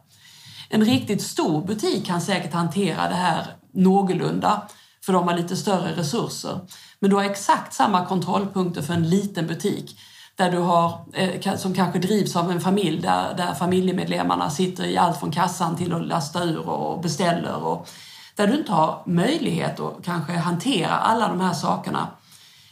En 0.68 0.84
riktigt 0.84 1.22
stor 1.22 1.66
butik 1.66 2.06
kan 2.06 2.20
säkert 2.20 2.52
hantera 2.52 3.08
det 3.08 3.14
här 3.14 3.46
någorlunda 3.72 4.62
för 5.04 5.12
de 5.12 5.28
har 5.28 5.36
lite 5.36 5.56
större 5.56 5.96
resurser. 5.96 6.60
Men 7.04 7.10
du 7.10 7.16
har 7.16 7.24
exakt 7.24 7.74
samma 7.74 8.06
kontrollpunkter 8.06 8.82
för 8.82 8.94
en 8.94 9.10
liten 9.10 9.46
butik 9.46 10.00
där 10.36 10.50
du 10.50 10.58
har, 10.58 11.00
eh, 11.12 11.56
som 11.56 11.74
kanske 11.74 11.98
drivs 11.98 12.36
av 12.36 12.50
en 12.50 12.60
familj 12.60 13.02
där, 13.02 13.34
där 13.34 13.54
familjemedlemmarna 13.54 14.50
sitter 14.50 14.84
i 14.84 14.96
allt 14.96 15.20
från 15.20 15.30
kassan 15.30 15.76
till 15.76 15.92
att 15.92 16.06
lasta 16.06 16.44
ur 16.44 16.68
och 16.68 17.02
beställer 17.02 17.56
och 17.64 17.88
där 18.36 18.46
du 18.46 18.58
inte 18.58 18.72
har 18.72 19.02
möjlighet 19.06 19.80
att 19.80 20.04
kanske 20.04 20.32
hantera 20.32 20.90
alla 20.90 21.28
de 21.28 21.40
här 21.40 21.52
sakerna. 21.52 22.08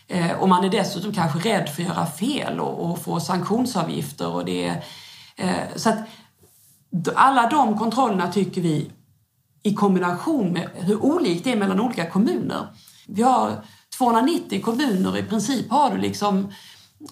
Eh, 0.08 0.32
och 0.32 0.48
man 0.48 0.64
är 0.64 0.70
dessutom 0.70 1.12
kanske 1.12 1.38
rädd 1.38 1.68
för 1.68 1.82
att 1.82 1.88
göra 1.88 2.06
fel 2.06 2.60
och, 2.60 2.90
och 2.90 3.02
få 3.02 3.20
sanktionsavgifter. 3.20 4.28
Och 4.28 4.44
det, 4.44 4.82
eh, 5.36 5.76
så 5.76 5.88
att 5.88 5.98
alla 7.14 7.48
de 7.48 7.78
kontrollerna 7.78 8.32
tycker 8.32 8.60
vi 8.60 8.90
i 9.62 9.74
kombination 9.74 10.52
med 10.52 10.68
hur 10.74 11.04
olikt 11.04 11.44
det 11.44 11.52
är 11.52 11.56
mellan 11.56 11.80
olika 11.80 12.10
kommuner. 12.10 12.66
Vi 13.06 13.22
har 13.22 13.62
290 14.02 14.62
kommuner, 14.62 15.18
i 15.18 15.22
princip 15.22 15.70
har 15.70 15.90
du 15.90 15.98
liksom 15.98 16.52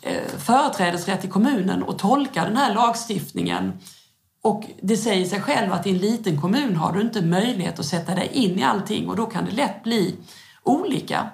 eh, 0.03 0.29
företrädesrätt 0.39 1.25
i 1.25 1.29
kommunen 1.29 1.83
och 1.83 1.99
tolka 1.99 2.45
den 2.45 2.57
här 2.57 2.75
lagstiftningen. 2.75 3.73
Och 4.43 4.65
det 4.83 4.97
säger 4.97 5.27
sig 5.27 5.41
själv 5.41 5.73
att 5.73 5.87
i 5.87 5.91
en 5.91 5.99
liten 5.99 6.41
kommun 6.41 6.77
har 6.77 6.93
du 6.93 7.01
inte 7.01 7.23
möjlighet 7.23 7.79
att 7.79 7.87
sätta 7.87 8.15
dig 8.15 8.31
in 8.33 8.59
i 8.59 8.63
allting 8.63 9.09
och 9.09 9.17
då 9.17 9.27
kan 9.27 9.45
det 9.45 9.51
lätt 9.51 9.83
bli 9.83 10.17
olika. 10.63 11.31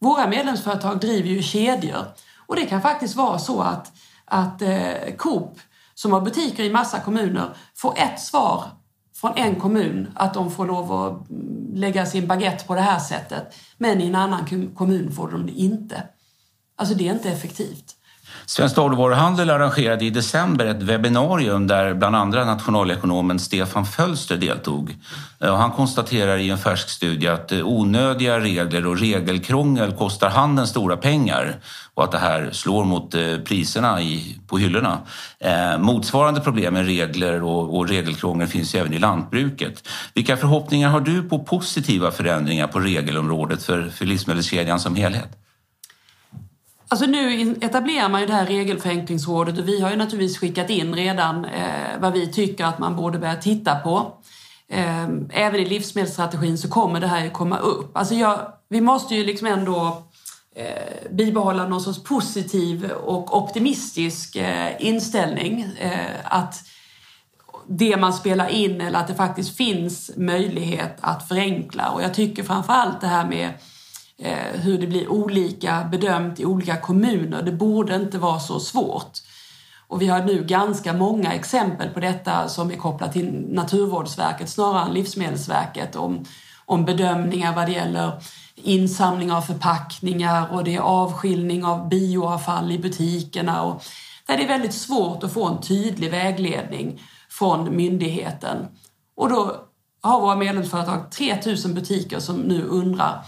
Våra 0.00 0.26
medlemsföretag 0.26 1.00
driver 1.00 1.28
ju 1.28 1.42
kedjor 1.42 2.04
och 2.46 2.56
det 2.56 2.66
kan 2.66 2.82
faktiskt 2.82 3.16
vara 3.16 3.38
så 3.38 3.60
att, 3.60 3.92
att 4.24 4.62
eh, 4.62 5.16
Coop 5.16 5.58
som 5.94 6.12
har 6.12 6.20
butiker 6.20 6.64
i 6.64 6.70
massa 6.70 7.00
kommuner 7.00 7.56
får 7.74 7.98
ett 7.98 8.20
svar 8.20 8.64
från 9.16 9.32
en 9.36 9.54
kommun 9.54 10.08
att 10.14 10.34
de 10.34 10.50
får 10.50 10.66
lov 10.66 10.92
att 10.92 11.26
lägga 11.74 12.06
sin 12.06 12.26
baguette 12.26 12.64
på 12.64 12.74
det 12.74 12.80
här 12.80 12.98
sättet. 12.98 13.54
Men 13.78 14.00
i 14.00 14.06
en 14.06 14.14
annan 14.14 14.70
kommun 14.74 15.12
får 15.12 15.30
de 15.30 15.46
det 15.46 15.52
inte. 15.52 16.02
Alltså 16.76 16.94
det 16.94 17.08
är 17.08 17.12
inte 17.12 17.30
effektivt. 17.30 17.94
Svensk 18.46 18.76
dagligvaruhandel 18.76 19.50
arrangerade 19.50 20.04
i 20.04 20.10
december 20.10 20.66
ett 20.66 20.82
webbinarium 20.82 21.66
där 21.66 21.94
bland 21.94 22.16
andra 22.16 22.44
nationalekonomen 22.44 23.38
Stefan 23.38 23.86
Fölster 23.86 24.36
deltog. 24.36 24.96
Han 25.40 25.70
konstaterar 25.70 26.36
i 26.36 26.50
en 26.50 26.58
färsk 26.58 26.88
studie 26.88 27.28
att 27.28 27.52
eh, 27.52 27.66
onödiga 27.66 28.40
regler 28.40 28.86
och 28.86 28.98
regelkrångel 28.98 29.92
kostar 29.92 30.30
handeln 30.30 30.66
stora 30.66 30.96
pengar 30.96 31.56
och 31.94 32.04
att 32.04 32.12
det 32.12 32.18
här 32.18 32.50
slår 32.52 32.84
mot 32.84 33.14
eh, 33.14 33.20
priserna 33.20 33.74
priserna 33.74 33.98
på 34.46 34.58
hyllorna. 34.58 34.98
Eh, 35.40 35.78
motsvarande 35.78 36.40
problem 36.40 36.74
med 36.74 36.86
regler 36.86 37.42
och 37.42 37.88
regelkrångel 37.88 38.46
finns 38.46 38.74
ju 38.74 38.78
även 38.78 38.92
i 38.92 38.98
lantbruket. 38.98 39.88
Vilka 40.14 40.36
förhoppningar 40.36 40.88
har 40.88 41.00
du 41.00 41.22
på 41.22 41.38
positiva 41.38 42.10
förändringar 42.10 42.66
på 42.66 42.80
regelområdet 42.80 43.62
för, 43.62 43.88
för 43.88 44.04
livsmedelskedjan 44.04 44.80
som 44.80 44.96
helhet? 44.96 45.28
Alltså 46.88 47.06
nu 47.06 47.56
etablerar 47.60 48.08
man 48.08 48.20
ju 48.20 48.26
det 48.26 48.32
här 48.32 48.46
regelförenklingsrådet 48.46 49.58
och 49.58 49.68
vi 49.68 49.80
har 49.80 49.90
ju 49.90 49.96
naturligtvis 49.96 50.38
skickat 50.38 50.70
in 50.70 50.94
redan 50.94 51.44
eh, 51.44 52.00
vad 52.00 52.12
vi 52.12 52.32
tycker 52.32 52.64
att 52.64 52.78
man 52.78 52.96
borde 52.96 53.18
börja 53.18 53.36
titta 53.36 53.74
på. 53.74 54.12
Eh, 54.68 55.04
även 55.30 55.60
i 55.60 55.64
livsmedelsstrategin 55.64 56.58
så 56.58 56.68
kommer 56.68 57.00
det 57.00 57.06
här 57.06 57.24
ju 57.24 57.30
komma 57.30 57.58
upp. 57.58 57.96
Alltså 57.96 58.14
jag, 58.14 58.38
vi 58.68 58.80
måste 58.80 59.14
ju 59.14 59.24
liksom 59.24 59.46
ändå 59.46 60.02
eh, 60.54 61.10
bibehålla 61.10 61.68
någon 61.68 61.80
sorts 61.80 62.02
positiv 62.02 62.90
och 62.90 63.36
optimistisk 63.36 64.36
eh, 64.36 64.72
inställning. 64.78 65.62
Eh, 65.80 66.16
att 66.24 66.64
det 67.66 67.96
man 67.96 68.12
spelar 68.12 68.48
in 68.48 68.80
eller 68.80 68.98
att 68.98 69.08
det 69.08 69.14
faktiskt 69.14 69.56
finns 69.56 70.10
möjlighet 70.16 70.96
att 71.00 71.28
förenkla. 71.28 71.90
Och 71.90 72.02
jag 72.02 72.14
tycker 72.14 72.42
framförallt 72.42 73.00
det 73.00 73.06
här 73.06 73.28
med 73.28 73.50
eh, 74.18 74.60
hur 74.60 74.78
det 74.78 74.86
blir 74.86 75.08
olika 75.08 75.88
bedömt 75.90 76.40
i 76.40 76.44
olika 76.44 76.76
kommuner. 76.76 77.42
Det 77.42 77.52
borde 77.52 77.94
inte 77.94 78.18
vara 78.18 78.40
så 78.40 78.60
svårt. 78.60 79.18
Och 79.88 80.02
vi 80.02 80.06
har 80.06 80.22
nu 80.22 80.44
ganska 80.44 80.92
många 80.92 81.32
exempel 81.32 81.88
på 81.88 82.00
detta 82.00 82.48
som 82.48 82.70
är 82.70 82.76
kopplat 82.76 83.12
till 83.12 83.46
Naturvårdsverket 83.48 84.48
snarare 84.48 84.86
än 84.86 84.94
Livsmedelsverket 84.94 85.96
om, 85.96 86.24
om 86.64 86.84
bedömningar 86.84 87.54
vad 87.54 87.66
det 87.66 87.72
gäller 87.72 88.12
insamling 88.54 89.32
av 89.32 89.40
förpackningar 89.40 90.52
och 90.52 90.64
det 90.64 90.74
är 90.74 90.80
avskiljning 90.80 91.64
av 91.64 91.88
bioavfall 91.88 92.72
i 92.72 92.78
butikerna. 92.78 93.62
Och 93.62 93.82
där 94.26 94.36
det 94.36 94.44
är 94.44 94.48
väldigt 94.48 94.74
svårt 94.74 95.24
att 95.24 95.32
få 95.32 95.48
en 95.48 95.60
tydlig 95.60 96.10
vägledning 96.10 97.02
från 97.28 97.76
myndigheten. 97.76 98.56
Och 99.16 99.28
då 99.28 99.56
har 100.02 100.20
våra 100.20 100.36
medlemsföretag 100.36 101.10
3000 101.10 101.74
butiker 101.74 102.18
som 102.18 102.36
nu 102.36 102.62
undrar 102.62 103.24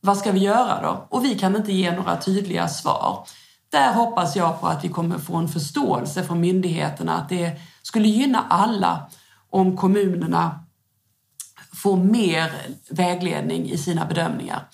vad 0.00 0.16
ska 0.16 0.32
vi 0.32 0.40
göra 0.40 0.82
då? 0.82 1.06
Och 1.10 1.24
vi 1.24 1.38
kan 1.38 1.56
inte 1.56 1.72
ge 1.72 1.96
några 1.96 2.16
tydliga 2.16 2.68
svar. 2.68 3.26
Där 3.68 3.94
hoppas 3.94 4.36
jag 4.36 4.60
på 4.60 4.66
att 4.66 4.84
vi 4.84 4.88
kommer 4.88 5.18
få 5.18 5.36
en 5.36 5.48
förståelse 5.48 6.24
från 6.24 6.40
myndigheterna 6.40 7.16
att 7.16 7.28
det 7.28 7.60
skulle 7.82 8.08
gynna 8.08 8.46
alla 8.48 9.10
om 9.50 9.76
kommunerna 9.76 10.65
får 11.86 11.96
mer 11.96 12.52
vägledning 12.90 13.70
i 13.70 13.78
sina 13.78 14.04
bedömningar. 14.04 14.68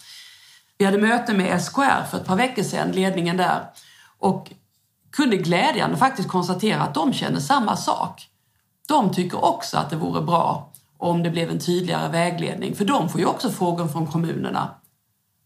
Vi 0.78 0.84
hade 0.84 0.98
möte 0.98 1.34
med 1.34 1.62
SKR 1.62 2.04
för 2.10 2.18
ett 2.18 2.26
par 2.26 2.36
veckor 2.36 2.62
sedan, 2.62 2.92
ledningen 2.92 3.36
där, 3.36 3.64
och 4.18 4.52
kunde 5.10 5.36
glädjande 5.36 5.96
faktiskt 5.96 6.28
konstatera 6.28 6.82
att 6.82 6.94
de 6.94 7.12
känner 7.12 7.40
samma 7.40 7.76
sak. 7.76 8.28
De 8.88 9.12
tycker 9.12 9.44
också 9.44 9.76
att 9.76 9.90
det 9.90 9.96
vore 9.96 10.22
bra 10.22 10.72
om 10.98 11.22
det 11.22 11.30
blev 11.30 11.50
en 11.50 11.58
tydligare 11.58 12.08
vägledning, 12.08 12.74
för 12.74 12.84
de 12.84 13.08
får 13.08 13.20
ju 13.20 13.26
också 13.26 13.50
frågor 13.50 13.88
från 13.88 14.06
kommunerna. 14.06 14.74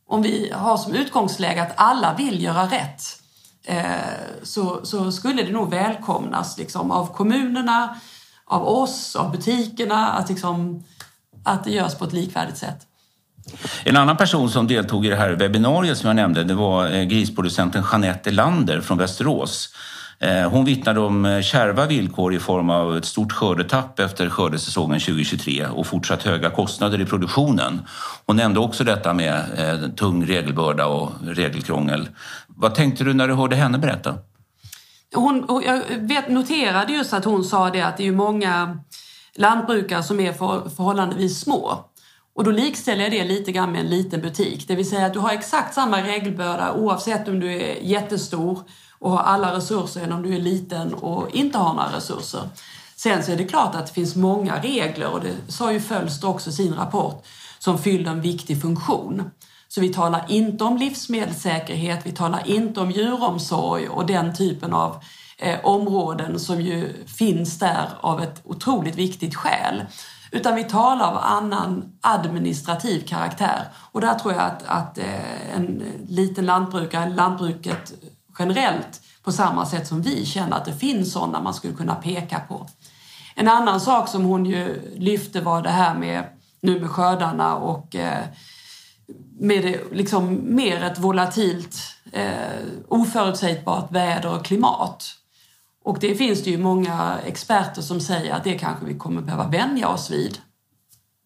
om 0.09 0.23
vi 0.23 0.53
har 0.55 0.77
som 0.77 0.95
utgångsläge 0.95 1.63
att 1.63 1.73
alla 1.77 2.15
vill 2.15 2.43
göra 2.43 2.67
rätt 2.67 3.03
eh, 3.65 3.85
så, 4.43 4.87
så 4.87 5.13
skulle 5.13 5.43
det 5.43 5.53
nog 5.53 5.71
välkomnas 5.71 6.59
liksom, 6.59 6.91
av 6.91 7.07
kommunerna, 7.07 7.97
av 8.45 8.69
oss, 8.69 9.17
av 9.17 9.33
butikerna, 9.33 10.09
att, 10.09 10.29
liksom, 10.29 10.85
att 11.47 11.65
det 11.65 11.71
görs 11.71 11.95
på 11.95 12.05
ett 12.05 12.13
likvärdigt 12.13 12.57
sätt. 12.57 12.87
En 13.85 13.97
annan 13.97 14.17
person 14.17 14.51
som 14.51 14.67
deltog 14.67 15.07
i 15.07 15.09
det 15.09 15.17
här 15.17 15.31
webbinariet 15.31 15.99
som 15.99 16.07
jag 16.07 16.17
nämnde 16.17 16.45
det 16.45 16.55
var 16.55 16.95
eh, 16.95 17.05
grisproducenten 17.05 17.85
Jeanette 17.93 18.31
Elander 18.31 18.81
från 18.81 18.99
Västerås. 18.99 19.75
Eh, 20.19 20.51
hon 20.51 20.65
vittnade 20.65 21.01
om 21.01 21.25
eh, 21.25 21.43
kärva 21.43 21.87
villkor 21.87 22.35
i 22.35 22.39
form 22.39 22.71
av 22.71 22.97
ett 22.97 23.05
stort 23.05 23.33
skördetapp 23.33 24.01
efter 24.01 24.29
skördesäsongen 24.29 25.01
2023 25.01 25.67
och 25.67 25.87
fortsatt 25.87 26.23
höga 26.23 26.51
kostnader 26.51 27.01
i 27.01 27.05
produktionen. 27.05 27.81
Hon 28.27 28.37
nämnde 28.37 28.61
också 28.61 28.85
detta 28.85 29.15
med 29.15 29.93
tung 29.97 30.27
regelbörda 30.27 30.87
och 30.87 31.11
regelkrångel. 31.27 32.09
Vad 32.47 32.75
tänkte 32.75 33.05
du 33.05 33.15
när 33.15 33.29
du 33.29 33.35
hörde 33.35 33.57
henne 33.57 33.79
berätta? 33.79 34.15
Hon, 35.15 35.63
jag 35.65 35.83
vet, 35.99 36.29
noterade 36.29 36.93
just 36.93 37.13
att 37.13 37.25
hon 37.25 37.45
sa 37.45 37.71
det 37.71 37.83
att 37.83 37.97
det 37.97 38.07
är 38.07 38.13
många 38.13 38.79
lantbrukare 39.37 40.03
som 40.03 40.21
är 40.21 40.33
förhållandevis 40.69 41.41
små. 41.41 41.85
Och 42.35 42.45
då 42.45 42.51
likställer 42.51 43.03
jag 43.03 43.13
det 43.13 43.25
lite 43.25 43.53
grann 43.53 43.73
med 43.73 43.81
en 43.81 43.91
liten 43.91 44.21
butik. 44.21 44.69
Det 44.69 44.75
vill 44.75 44.89
säga 44.89 45.07
att 45.07 45.13
du 45.13 45.19
har 45.19 45.31
exakt 45.31 45.75
samma 45.75 46.03
regelbörda 46.03 46.73
oavsett 46.73 47.29
om 47.29 47.41
du 47.41 47.53
är 47.53 47.83
jättestor 47.83 48.59
och 48.99 49.11
har 49.11 49.19
alla 49.19 49.57
resurser 49.57 50.03
än 50.03 50.13
om 50.13 50.23
du 50.23 50.35
är 50.35 50.41
liten 50.41 50.95
och 50.95 51.31
inte 51.31 51.59
har 51.59 51.75
några 51.75 51.97
resurser. 51.97 52.41
Sen 52.97 53.23
så 53.23 53.33
är 53.33 53.37
det 53.37 53.45
klart 53.45 53.75
att 53.75 53.87
det 53.87 53.93
finns 53.93 54.17
många 54.17 54.63
regler 54.63 55.07
och 55.07 55.21
det 55.21 55.53
sa 55.53 55.73
ju 55.73 55.81
Fölster 55.81 56.29
också 56.29 56.51
i 56.51 56.53
sin 56.53 56.75
rapport 56.75 57.27
som 57.59 57.79
fyller 57.79 58.11
en 58.11 58.21
viktig 58.21 58.63
funktion. 58.63 59.31
Så 59.69 59.81
vi 59.81 59.95
talar 59.95 60.25
inte 60.29 60.65
om 60.65 60.77
livsmedelssäkerhet, 60.77 62.01
vi 62.07 62.13
talar 62.13 62.43
inte 62.47 62.81
om 62.81 62.91
djuromsorg 62.91 63.89
och 63.89 64.07
den 64.07 64.37
typen 64.37 64.73
av 64.73 65.05
eh, 65.39 65.65
områden 65.65 66.41
som 66.41 66.61
ju 66.61 67.07
finns 67.07 67.59
där 67.59 67.89
av 68.01 68.23
ett 68.23 68.41
otroligt 68.45 68.97
viktigt 68.97 69.35
skäl. 69.35 69.85
Utan 70.31 70.55
vi 70.55 70.65
talar 70.65 71.11
av 71.11 71.19
annan 71.19 71.99
administrativ 72.01 73.01
karaktär. 73.07 73.65
Och 73.93 74.01
där 74.01 74.15
tror 74.15 74.35
jag 74.35 74.43
att, 74.43 74.63
att 74.67 74.99
eh, 74.99 75.57
en 75.57 75.83
liten 76.09 76.47
lantbrukare, 76.47 77.11
lantbruket 77.11 77.95
generellt, 78.39 79.01
på 79.23 79.33
samma 79.33 79.67
sätt 79.67 79.87
som 79.87 80.03
vi 80.03 80.27
känner 80.27 80.57
att 80.57 80.65
det 80.65 80.77
finns 80.77 81.13
sådana 81.13 81.43
man 81.43 81.55
skulle 81.55 81.75
kunna 81.75 81.95
peka 81.95 82.41
på. 82.41 82.67
En 83.35 83.49
annan 83.49 83.81
sak 83.81 84.09
som 84.09 84.25
hon 84.25 84.47
ju 84.47 84.93
lyfte 84.97 85.41
var 85.41 85.63
det 85.63 85.71
här 85.71 85.95
med 85.95 86.25
nu 86.61 86.81
med 86.81 86.91
skördarna 86.91 87.57
och 87.57 87.97
eh, 87.97 88.25
med 89.39 89.63
det, 89.63 89.81
liksom 89.93 90.55
mer 90.55 90.83
ett 90.85 90.99
volatilt, 90.99 91.77
eh, 92.13 92.57
oförutsägbart 92.89 93.93
väder 93.93 94.35
och 94.35 94.45
klimat. 94.45 95.16
Och 95.87 95.99
det 96.01 96.15
finns 96.15 96.45
det 96.45 96.51
ju 96.51 96.59
många 96.59 97.19
experter 97.25 97.83
som 97.83 98.01
säger 98.01 98.35
att 98.35 98.45
det 98.45 98.59
kanske 98.59 98.87
vi 98.87 98.95
kommer 98.95 99.23
behöva 99.23 99.49
vänja 99.49 99.89
oss 99.89 100.11
vid. 100.11 100.39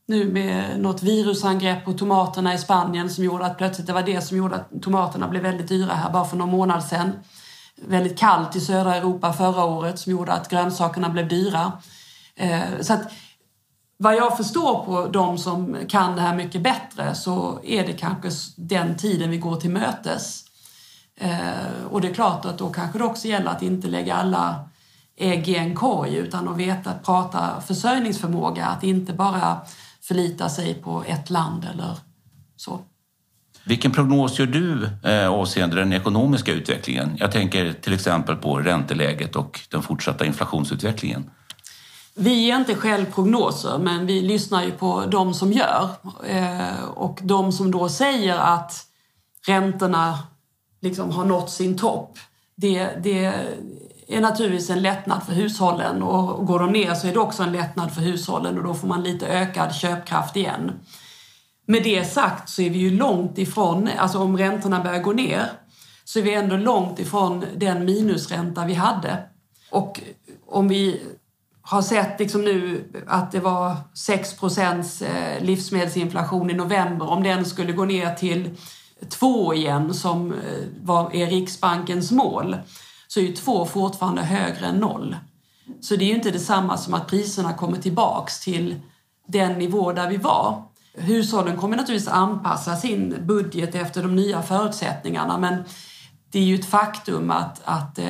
Nu 0.09 0.33
med 0.33 0.81
något 0.81 1.03
virusangrepp 1.03 1.85
på 1.85 1.93
tomaterna 1.93 2.55
i 2.55 2.59
Spanien 2.59 3.11
som 3.11 3.25
gjorde 3.25 3.47
att 3.47 3.59
plötsligt 3.59 3.87
det 3.87 3.93
var 3.93 4.03
det 4.03 4.21
som 4.21 4.37
gjorde 4.37 4.57
att 4.57 4.83
tomaterna 4.83 5.29
blev 5.29 5.43
väldigt 5.43 5.69
dyra 5.69 5.95
här 5.95 6.11
bara 6.11 6.25
för 6.25 6.37
någon 6.37 6.51
månad 6.51 6.85
sedan. 6.85 7.13
Väldigt 7.87 8.19
kallt 8.19 8.57
i 8.57 8.61
södra 8.61 8.97
Europa 8.97 9.33
förra 9.33 9.65
året 9.65 9.99
som 9.99 10.13
gjorde 10.13 10.33
att 10.33 10.49
grönsakerna 10.49 11.09
blev 11.09 11.29
dyra. 11.29 11.73
Eh, 12.37 12.81
så 12.81 12.93
att 12.93 13.13
vad 13.97 14.17
jag 14.17 14.37
förstår 14.37 14.85
på 14.85 15.07
de 15.07 15.39
som 15.39 15.77
kan 15.89 16.17
det 16.17 16.23
här 16.23 16.37
mycket 16.37 16.63
bättre 16.63 17.15
så 17.15 17.61
är 17.65 17.87
det 17.87 17.93
kanske 17.93 18.31
den 18.57 18.97
tiden 18.97 19.31
vi 19.31 19.39
går 19.39 19.57
till 19.57 19.71
mötes. 19.71 20.50
Eh, 21.21 21.85
och 21.91 22.01
det 22.01 22.09
är 22.09 22.15
klart 22.15 22.45
att 22.45 22.59
då 22.59 22.71
kanske 22.71 22.99
det 22.99 23.05
också 23.05 23.29
gäller 23.29 23.51
att 23.51 23.63
inte 23.63 23.89
lägga 23.89 24.15
alla 24.15 24.69
ägg 25.17 25.49
i 25.49 25.57
en 25.57 25.75
korg 25.75 26.17
utan 26.17 26.49
att 26.49 26.57
veta, 26.57 26.93
prata 27.05 27.61
försörjningsförmåga, 27.67 28.67
att 28.67 28.83
inte 28.83 29.13
bara 29.13 29.61
förlita 30.03 30.49
sig 30.49 30.75
på 30.75 31.05
ett 31.07 31.31
land 31.31 31.67
eller 31.75 31.97
så. 32.57 32.81
Vilken 33.65 33.93
prognos 33.93 34.39
gör 34.39 34.47
du 34.47 34.91
eh, 35.11 35.29
avseende 35.29 35.77
den 35.77 35.93
ekonomiska 35.93 36.53
utvecklingen? 36.53 37.17
Jag 37.19 37.33
tänker 37.33 37.73
till 37.73 37.93
exempel 37.93 38.37
på 38.37 38.59
ränteläget 38.59 39.37
och 39.37 39.61
den 39.71 39.83
fortsatta 39.83 40.27
inflationsutvecklingen. 40.27 41.31
Vi 42.15 42.35
ger 42.35 42.57
inte 42.57 42.75
själv 42.75 43.05
prognoser, 43.05 43.79
men 43.79 44.07
vi 44.07 44.21
lyssnar 44.21 44.65
ju 44.65 44.71
på 44.71 45.07
de 45.07 45.35
som 45.35 45.53
gör. 45.53 45.89
Eh, 46.27 46.85
och 46.95 47.19
de 47.23 47.53
som 47.53 47.71
då 47.71 47.89
säger 47.89 48.39
att 48.39 48.87
räntorna 49.47 50.19
liksom 50.81 51.11
har 51.11 51.25
nått 51.25 51.51
sin 51.51 51.79
topp. 51.79 52.19
Det, 52.57 52.89
det 53.03 53.25
är 54.09 54.21
naturligtvis 54.21 54.71
en 54.71 54.83
lättnad 54.83 55.23
för 55.23 55.33
hushållen 55.33 56.03
och 56.03 56.47
går 56.47 56.59
de 56.59 56.73
ner 56.73 56.95
så 56.95 57.07
är 57.07 57.13
det 57.13 57.19
också 57.19 57.43
en 57.43 57.53
lättnad 57.53 57.93
för 57.93 58.01
hushållen 58.01 58.59
och 58.59 58.65
då 58.65 58.75
får 58.75 58.89
man 58.89 59.03
lite 59.03 59.27
ökad 59.27 59.75
köpkraft 59.75 60.37
igen. 60.37 60.73
Med 61.67 61.83
det 61.83 62.05
sagt 62.05 62.49
så 62.49 62.63
är 62.63 62.71
vi 62.71 62.79
ju 62.79 62.91
långt 62.91 63.39
ifrån, 63.39 63.89
alltså 63.99 64.19
om 64.19 64.39
räntorna 64.39 64.83
börjar 64.83 65.03
gå 65.03 65.13
ner, 65.13 65.47
så 66.05 66.19
är 66.19 66.23
vi 66.23 66.35
ändå 66.35 66.57
långt 66.57 66.99
ifrån 66.99 67.45
den 67.57 67.85
minusränta 67.85 68.65
vi 68.65 68.75
hade. 68.75 69.19
Och 69.71 70.01
om 70.47 70.69
vi 70.69 71.01
har 71.63 71.83
sett 71.83 72.21
liksom 72.21 72.43
nu 72.43 72.85
att 73.07 73.33
det 73.33 73.41
var 73.41 73.77
6 73.95 74.43
eh, 75.03 75.45
livsmedelsinflation 75.45 76.51
i 76.51 76.55
november, 76.55 77.11
om 77.11 77.23
den 77.23 77.45
skulle 77.45 77.73
gå 77.73 77.85
ner 77.85 78.15
till 78.15 78.51
två 79.11 79.55
igen 79.55 79.95
som 79.95 80.33
eh, 80.33 80.39
var, 80.83 81.15
är 81.15 81.27
Riksbankens 81.27 82.11
mål 82.11 82.57
så 83.09 83.21
är 83.21 83.25
ju 83.25 83.33
två 83.33 83.67
fortfarande 83.67 84.23
högre 84.23 84.67
än 84.67 84.77
noll. 84.77 85.17
Så 85.81 85.97
det 85.97 86.05
är 86.05 86.09
ju 86.09 86.15
inte 86.15 86.31
detsamma 86.31 86.77
som 86.77 86.95
att 86.95 87.07
priserna 87.07 87.53
kommer 87.53 87.79
tillbaks 87.79 88.41
till 88.41 88.81
den 89.29 89.59
nivå 89.59 89.93
där 89.93 90.11
vi 90.11 90.17
var. 90.17 90.63
Hushållen 90.95 91.57
kommer 91.57 91.77
naturligtvis 91.77 92.13
anpassa 92.13 92.77
sin 92.77 93.27
budget 93.27 93.75
efter 93.75 94.03
de 94.03 94.17
nya 94.17 94.43
förutsättningarna 94.43 95.39
men 95.39 95.65
det 96.33 96.39
är 96.39 96.43
ju 96.43 96.55
ett 96.55 96.71
faktum 96.71 97.31
att, 97.31 97.61
att 97.65 97.99
eh, 97.99 98.07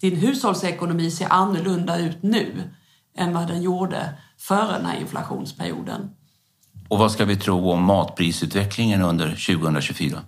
din 0.00 0.16
hushållsekonomi 0.16 1.10
ser 1.10 1.32
annorlunda 1.32 1.98
ut 1.98 2.22
nu 2.22 2.70
än 3.16 3.34
vad 3.34 3.48
den 3.48 3.62
gjorde 3.62 4.12
före 4.38 4.72
den 4.72 4.86
här 4.86 4.96
inflationsperioden. 5.00 6.10
Och 6.88 6.98
vad 6.98 7.12
ska 7.12 7.24
vi 7.24 7.36
tro 7.36 7.70
om 7.70 7.82
matprisutvecklingen 7.82 9.02
under 9.02 9.28
2024? 9.28 10.18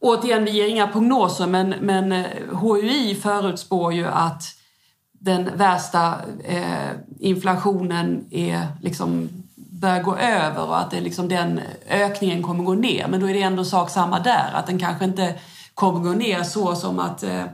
Återigen, 0.00 0.44
vi 0.44 0.50
ger 0.50 0.68
inga 0.68 0.88
prognoser 0.88 1.46
men, 1.46 1.74
men 1.80 2.12
eh, 2.12 2.26
HUI 2.60 3.14
förutspår 3.14 3.92
ju 3.92 4.06
att 4.06 4.42
den 5.12 5.56
värsta 5.56 6.14
eh, 6.44 6.90
inflationen 7.18 8.24
är 8.30 8.66
liksom 8.82 9.28
börjar 9.80 10.02
gå 10.02 10.16
över 10.16 10.62
och 10.62 10.80
att 10.80 10.90
det 10.90 11.00
liksom 11.00 11.28
den 11.28 11.60
ökningen 11.88 12.42
kommer 12.42 12.64
gå 12.64 12.74
ner. 12.74 13.06
Men 13.08 13.20
då 13.20 13.28
är 13.28 13.34
det 13.34 13.42
ändå 13.42 13.64
sak 13.64 13.90
samma 13.90 14.20
där, 14.20 14.50
att 14.54 14.66
den 14.66 14.78
kanske 14.78 15.04
inte 15.04 15.34
kommer 15.74 16.00
gå 16.00 16.12
ner 16.12 16.42
så 16.42 16.74
som 16.74 16.98
att, 16.98 17.22
eh, 17.22 17.44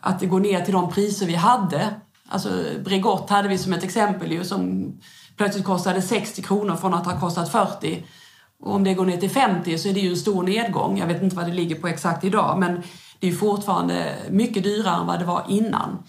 att 0.00 0.20
det 0.20 0.26
går 0.26 0.40
ner 0.40 0.60
till 0.60 0.74
de 0.74 0.92
priser 0.92 1.26
vi 1.26 1.34
hade. 1.34 1.94
Alltså 2.28 2.62
Bregott 2.84 3.30
hade 3.30 3.48
vi 3.48 3.58
som 3.58 3.72
ett 3.72 3.84
exempel 3.84 4.32
ju 4.32 4.44
som 4.44 4.92
plötsligt 5.36 5.64
kostade 5.64 6.02
60 6.02 6.42
kronor 6.42 6.76
från 6.76 6.94
att 6.94 7.06
ha 7.06 7.20
kostat 7.20 7.52
40. 7.52 8.04
Och 8.60 8.74
om 8.74 8.84
det 8.84 8.94
går 8.94 9.06
ner 9.06 9.16
till 9.16 9.30
50 9.30 9.78
så 9.78 9.88
är 9.88 9.92
det 9.92 10.00
ju 10.00 10.10
en 10.10 10.16
stor 10.16 10.42
nedgång. 10.42 10.98
Jag 10.98 11.06
vet 11.06 11.22
inte 11.22 11.36
vad 11.36 11.46
det 11.46 11.52
ligger 11.52 11.74
på 11.74 11.88
exakt 11.88 12.24
idag 12.24 12.58
men 12.58 12.82
det 13.20 13.28
är 13.28 13.32
fortfarande 13.32 14.16
mycket 14.30 14.62
dyrare 14.62 15.00
än 15.00 15.06
vad 15.06 15.18
det 15.18 15.24
var 15.24 15.44
innan. 15.48 16.02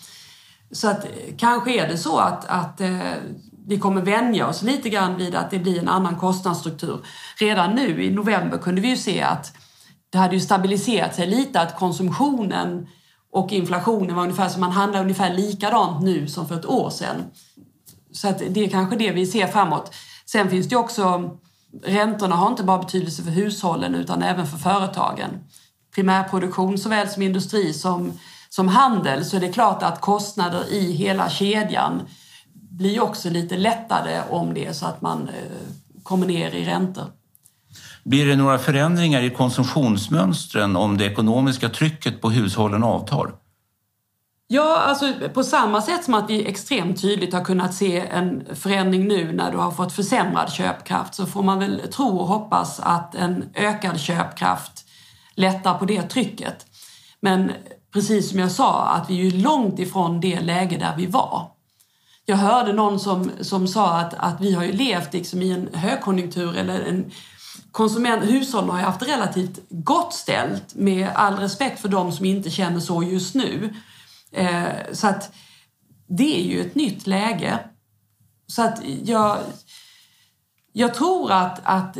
Så 0.71 0.89
att 0.89 1.05
kanske 1.37 1.83
är 1.83 1.87
det 1.87 1.97
så 1.97 2.17
att, 2.17 2.45
att 2.45 2.81
eh, 2.81 2.99
vi 3.67 3.79
kommer 3.79 4.01
vänja 4.01 4.47
oss 4.47 4.61
lite 4.61 4.89
grann 4.89 5.17
vid 5.17 5.35
att 5.35 5.51
det 5.51 5.59
blir 5.59 5.79
en 5.79 5.89
annan 5.89 6.15
kostnadsstruktur. 6.15 7.05
Redan 7.39 7.75
nu 7.75 8.03
i 8.03 8.11
november 8.11 8.57
kunde 8.57 8.81
vi 8.81 8.87
ju 8.87 8.97
se 8.97 9.21
att 9.21 9.57
det 10.09 10.17
hade 10.17 10.35
ju 10.35 10.41
stabiliserat 10.41 11.15
sig 11.15 11.27
lite, 11.27 11.61
att 11.61 11.79
konsumtionen 11.79 12.87
och 13.35 13.51
inflationen 13.51 14.15
var 14.15 14.23
ungefär 14.23 14.49
som 14.49 14.61
man 14.61 14.71
handlar 14.71 15.01
ungefär 15.01 15.33
likadant 15.33 16.03
nu 16.03 16.27
som 16.27 16.47
för 16.47 16.55
ett 16.55 16.65
år 16.65 16.89
sedan. 16.89 17.23
Så 18.11 18.27
att 18.27 18.41
det 18.49 18.65
är 18.65 18.69
kanske 18.69 18.95
det 18.95 19.11
vi 19.11 19.25
ser 19.25 19.47
framåt. 19.47 19.93
Sen 20.25 20.49
finns 20.49 20.69
det 20.69 20.75
också, 20.75 21.31
räntorna 21.83 22.35
har 22.35 22.47
inte 22.47 22.63
bara 22.63 22.77
betydelse 22.77 23.23
för 23.23 23.31
hushållen 23.31 23.95
utan 23.95 24.23
även 24.23 24.47
för 24.47 24.57
företagen. 24.57 25.29
Primärproduktion 25.95 26.77
såväl 26.77 27.09
som 27.09 27.21
industri 27.21 27.73
som, 27.73 28.19
som 28.49 28.67
handel 28.67 29.25
så 29.25 29.35
är 29.37 29.41
det 29.41 29.53
klart 29.53 29.83
att 29.83 30.01
kostnader 30.01 30.73
i 30.73 30.91
hela 30.91 31.29
kedjan 31.29 32.01
blir 32.53 33.03
också 33.03 33.29
lite 33.29 33.57
lättare 33.57 34.21
om 34.29 34.53
det 34.53 34.65
är 34.65 34.73
så 34.73 34.85
att 34.85 35.01
man 35.01 35.29
eh, 35.29 36.03
kommer 36.03 36.27
ner 36.27 36.51
i 36.51 36.65
räntor. 36.65 37.05
Blir 38.05 38.25
det 38.25 38.35
några 38.35 38.57
förändringar 38.57 39.21
i 39.21 39.29
konsumtionsmönstren 39.29 40.75
om 40.75 40.97
det 40.97 41.05
ekonomiska 41.05 41.69
trycket 41.69 42.21
på 42.21 42.29
hushållen 42.29 42.83
avtar? 42.83 43.31
Ja, 44.47 44.77
alltså 44.77 45.13
på 45.33 45.43
samma 45.43 45.81
sätt 45.81 46.03
som 46.03 46.13
att 46.13 46.29
vi 46.29 46.47
extremt 46.47 47.01
tydligt 47.01 47.33
har 47.33 47.45
kunnat 47.45 47.73
se 47.73 47.99
en 47.99 48.55
förändring 48.55 49.07
nu 49.07 49.31
när 49.31 49.51
du 49.51 49.57
har 49.57 49.71
fått 49.71 49.93
försämrad 49.93 50.51
köpkraft 50.51 51.15
så 51.15 51.25
får 51.25 51.43
man 51.43 51.59
väl 51.59 51.81
tro 51.91 52.17
och 52.17 52.27
hoppas 52.27 52.79
att 52.79 53.15
en 53.15 53.49
ökad 53.53 53.99
köpkraft 53.99 54.85
lättar 55.35 55.73
på 55.73 55.85
det 55.85 56.01
trycket. 56.01 56.65
Men 57.19 57.51
precis 57.93 58.29
som 58.29 58.39
jag 58.39 58.51
sa, 58.51 58.85
att 58.85 59.09
vi 59.09 59.19
är 59.19 59.23
ju 59.23 59.41
långt 59.41 59.79
ifrån 59.79 60.21
det 60.21 60.39
läge 60.39 60.77
där 60.77 60.93
vi 60.97 61.05
var. 61.05 61.51
Jag 62.25 62.37
hörde 62.37 62.73
någon 62.73 62.99
som, 62.99 63.31
som 63.41 63.67
sa 63.67 63.99
att, 63.99 64.13
att 64.13 64.41
vi 64.41 64.53
har 64.53 64.63
ju 64.63 64.71
levt 64.71 65.13
liksom 65.13 65.41
i 65.41 65.51
en 65.51 65.69
högkonjunktur 65.73 66.57
eller 66.57 66.81
en 66.81 67.11
konsument, 67.75 68.23
hushållen 68.23 68.69
har 68.69 68.79
ju 68.79 68.85
haft 68.85 69.01
relativt 69.01 69.59
gott 69.69 70.13
ställt 70.13 70.75
med 70.75 71.09
all 71.15 71.35
respekt 71.35 71.81
för 71.81 71.89
de 71.89 72.11
som 72.11 72.25
inte 72.25 72.49
känner 72.49 72.79
så 72.79 73.03
just 73.03 73.35
nu. 73.35 73.73
Eh, 74.31 74.63
så 74.91 75.07
att 75.07 75.33
det 76.07 76.39
är 76.39 76.43
ju 76.43 76.61
ett 76.61 76.75
nytt 76.75 77.07
läge. 77.07 77.59
Så 78.47 78.61
att 78.61 78.79
jag, 79.03 79.37
jag 80.73 80.93
tror 80.93 81.31
att, 81.31 81.59
att 81.63 81.97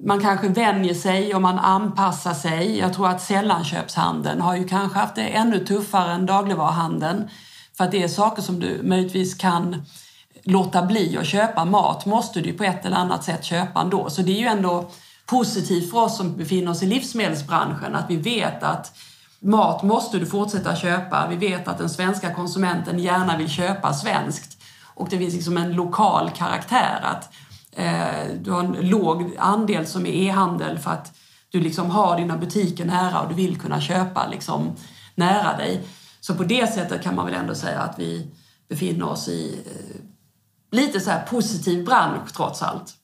man 0.00 0.20
kanske 0.20 0.48
vänjer 0.48 0.94
sig 0.94 1.34
och 1.34 1.42
man 1.42 1.58
anpassar 1.58 2.34
sig. 2.34 2.78
Jag 2.78 2.94
tror 2.94 3.08
att 3.08 3.22
sällanköpshandeln 3.22 4.40
har 4.40 4.56
ju 4.56 4.68
kanske 4.68 4.98
haft 4.98 5.14
det 5.14 5.28
ännu 5.28 5.64
tuffare 5.64 6.12
än 6.12 6.26
dagligvaruhandeln. 6.26 7.28
För 7.76 7.84
att 7.84 7.90
det 7.90 8.02
är 8.02 8.08
saker 8.08 8.42
som 8.42 8.60
du 8.60 8.80
möjligtvis 8.82 9.34
kan 9.34 9.82
låta 10.42 10.82
bli 10.82 11.18
att 11.18 11.26
köpa. 11.26 11.64
Mat 11.64 12.06
måste 12.06 12.40
du 12.40 12.52
på 12.52 12.64
ett 12.64 12.84
eller 12.84 12.96
annat 12.96 13.24
sätt 13.24 13.44
köpa 13.44 13.80
ändå. 13.80 14.10
Så 14.10 14.22
det 14.22 14.32
är 14.32 14.40
ju 14.40 14.46
ändå 14.46 14.90
positivt 15.26 15.90
för 15.90 15.98
oss 15.98 16.16
som 16.16 16.36
befinner 16.36 16.70
oss 16.70 16.82
i 16.82 16.86
livsmedelsbranschen 16.86 17.94
att 17.94 18.10
vi 18.10 18.16
vet 18.16 18.62
att 18.62 18.96
mat 19.40 19.82
måste 19.82 20.18
du 20.18 20.26
fortsätta 20.26 20.76
köpa. 20.76 21.26
Vi 21.28 21.36
vet 21.36 21.68
att 21.68 21.78
den 21.78 21.90
svenska 21.90 22.34
konsumenten 22.34 22.98
gärna 22.98 23.36
vill 23.36 23.48
köpa 23.48 23.92
svenskt 23.92 24.58
och 24.94 25.08
det 25.08 25.18
finns 25.18 25.34
liksom 25.34 25.56
en 25.56 25.72
lokal 25.72 26.30
karaktär. 26.30 27.00
att 27.02 27.32
eh, 27.72 28.36
Du 28.40 28.50
har 28.50 28.60
en 28.60 28.88
låg 28.88 29.36
andel 29.38 29.86
som 29.86 30.06
är 30.06 30.10
e-handel 30.10 30.78
för 30.78 30.90
att 30.90 31.12
du 31.50 31.60
liksom 31.60 31.90
har 31.90 32.16
dina 32.16 32.36
butiker 32.36 32.84
nära 32.84 33.20
och 33.20 33.28
du 33.28 33.34
vill 33.34 33.60
kunna 33.60 33.80
köpa 33.80 34.26
liksom 34.26 34.72
nära 35.14 35.56
dig. 35.56 35.86
Så 36.20 36.34
på 36.34 36.44
det 36.44 36.74
sättet 36.74 37.02
kan 37.02 37.14
man 37.14 37.26
väl 37.26 37.34
ändå 37.34 37.54
säga 37.54 37.80
att 37.80 37.98
vi 37.98 38.26
befinner 38.68 39.08
oss 39.08 39.28
i 39.28 39.62
eh, 39.66 40.00
lite 40.76 41.00
så 41.00 41.10
här 41.10 41.22
positiv 41.26 41.84
bransch 41.84 42.32
trots 42.36 42.62
allt. 42.62 42.94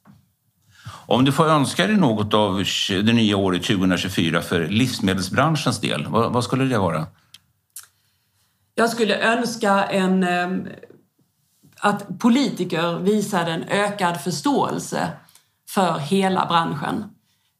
Om 1.10 1.24
du 1.24 1.32
får 1.32 1.46
önska 1.46 1.86
dig 1.86 1.96
något 1.96 2.34
av 2.34 2.64
det 2.88 3.12
nya 3.12 3.36
året 3.36 3.64
2024 3.64 4.42
för 4.42 4.68
livsmedelsbranschens 4.68 5.80
del, 5.80 6.06
vad, 6.06 6.32
vad 6.32 6.44
skulle 6.44 6.64
det 6.64 6.78
vara? 6.78 7.06
Jag 8.74 8.90
skulle 8.90 9.18
önska 9.18 9.84
en, 9.84 10.22
ehm, 10.22 10.68
att 11.80 12.18
politiker 12.18 12.98
visade 12.98 13.50
en 13.52 13.62
ökad 13.62 14.20
förståelse 14.20 15.08
för 15.68 15.98
hela 15.98 16.46
branschen. 16.46 17.04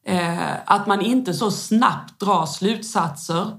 Eh, 0.07 0.53
att 0.65 0.87
man 0.87 1.01
inte 1.01 1.35
så 1.35 1.51
snabbt 1.51 2.21
drar 2.21 2.47
slutsatser 2.47 3.51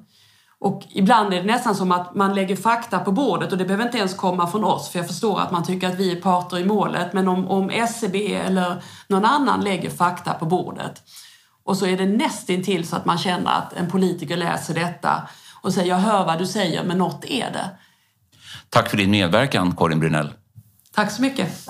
och 0.61 0.83
ibland 0.89 1.33
är 1.33 1.37
det 1.37 1.47
nästan 1.47 1.75
som 1.75 1.91
att 1.91 2.15
man 2.15 2.35
lägger 2.35 2.55
fakta 2.55 2.99
på 2.99 3.11
bordet 3.11 3.51
och 3.51 3.57
det 3.57 3.65
behöver 3.65 3.85
inte 3.85 3.97
ens 3.97 4.13
komma 4.13 4.47
från 4.47 4.63
oss 4.63 4.89
för 4.89 4.99
jag 4.99 5.07
förstår 5.07 5.39
att 5.39 5.51
man 5.51 5.63
tycker 5.63 5.87
att 5.87 5.95
vi 5.95 6.11
är 6.11 6.21
parter 6.21 6.59
i 6.59 6.65
målet 6.65 7.13
men 7.13 7.27
om, 7.27 7.47
om 7.47 7.69
SCB 7.69 8.35
eller 8.35 8.83
någon 9.07 9.25
annan 9.25 9.61
lägger 9.61 9.89
fakta 9.89 10.33
på 10.33 10.45
bordet 10.45 11.03
och 11.63 11.77
så 11.77 11.85
är 11.85 11.97
det 11.97 12.05
nästintill 12.05 12.87
så 12.87 12.95
att 12.95 13.05
man 13.05 13.17
känner 13.17 13.51
att 13.51 13.73
en 13.73 13.89
politiker 13.89 14.37
läser 14.37 14.73
detta 14.73 15.29
och 15.61 15.73
säger 15.73 15.89
jag 15.89 15.97
hör 15.97 16.25
vad 16.25 16.39
du 16.39 16.45
säger 16.45 16.83
men 16.83 16.97
något 16.97 17.25
är 17.25 17.51
det. 17.51 17.69
Tack 18.69 18.89
för 18.89 18.97
din 18.97 19.11
medverkan 19.11 19.75
Karin 19.75 19.99
Brynell. 19.99 20.33
Tack 20.95 21.11
så 21.11 21.21
mycket. 21.21 21.67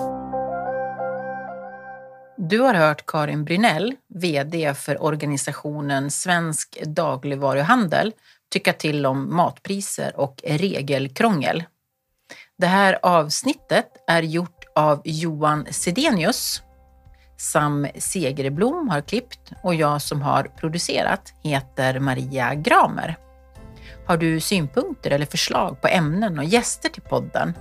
Du 2.36 2.60
har 2.60 2.74
hört 2.74 3.06
Karin 3.06 3.44
Brynell, 3.44 3.94
VD 4.14 4.74
för 4.74 5.02
organisationen 5.02 6.10
Svensk 6.10 6.82
dagligvaruhandel 6.86 8.12
tycka 8.52 8.72
till 8.72 9.06
om 9.06 9.36
matpriser 9.36 10.20
och 10.20 10.42
regelkrångel. 10.44 11.64
Det 12.58 12.66
här 12.66 12.98
avsnittet 13.02 13.86
är 14.06 14.22
gjort 14.22 14.64
av 14.74 15.00
Johan 15.04 15.66
Sedenius. 15.70 16.62
Sam 17.36 17.86
Segerblom 17.98 18.88
har 18.88 19.00
klippt 19.00 19.52
och 19.62 19.74
jag 19.74 20.02
som 20.02 20.22
har 20.22 20.42
producerat 20.42 21.34
heter 21.42 21.98
Maria 21.98 22.54
Gramer. 22.54 23.16
Har 24.06 24.16
du 24.16 24.40
synpunkter 24.40 25.10
eller 25.10 25.26
förslag 25.26 25.80
på 25.80 25.88
ämnen 25.88 26.38
och 26.38 26.44
gäster 26.44 26.88
till 26.88 27.02
podden? 27.02 27.54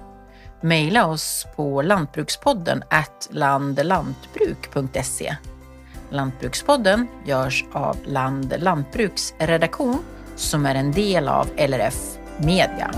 Maila 0.62 1.06
oss 1.06 1.48
på 1.56 1.82
lantbrukspodden 1.82 2.84
landlantbruk.se. 3.30 5.36
Lantbrukspodden 6.10 7.08
görs 7.26 7.66
av 7.74 7.98
Land 8.06 8.54
Lantbruks 8.58 9.34
redaktion 9.38 10.04
som 10.42 10.66
är 10.66 10.76
en 10.76 10.92
del 10.92 11.28
av 11.28 11.48
LRF 11.58 12.18
Media. 12.38 12.92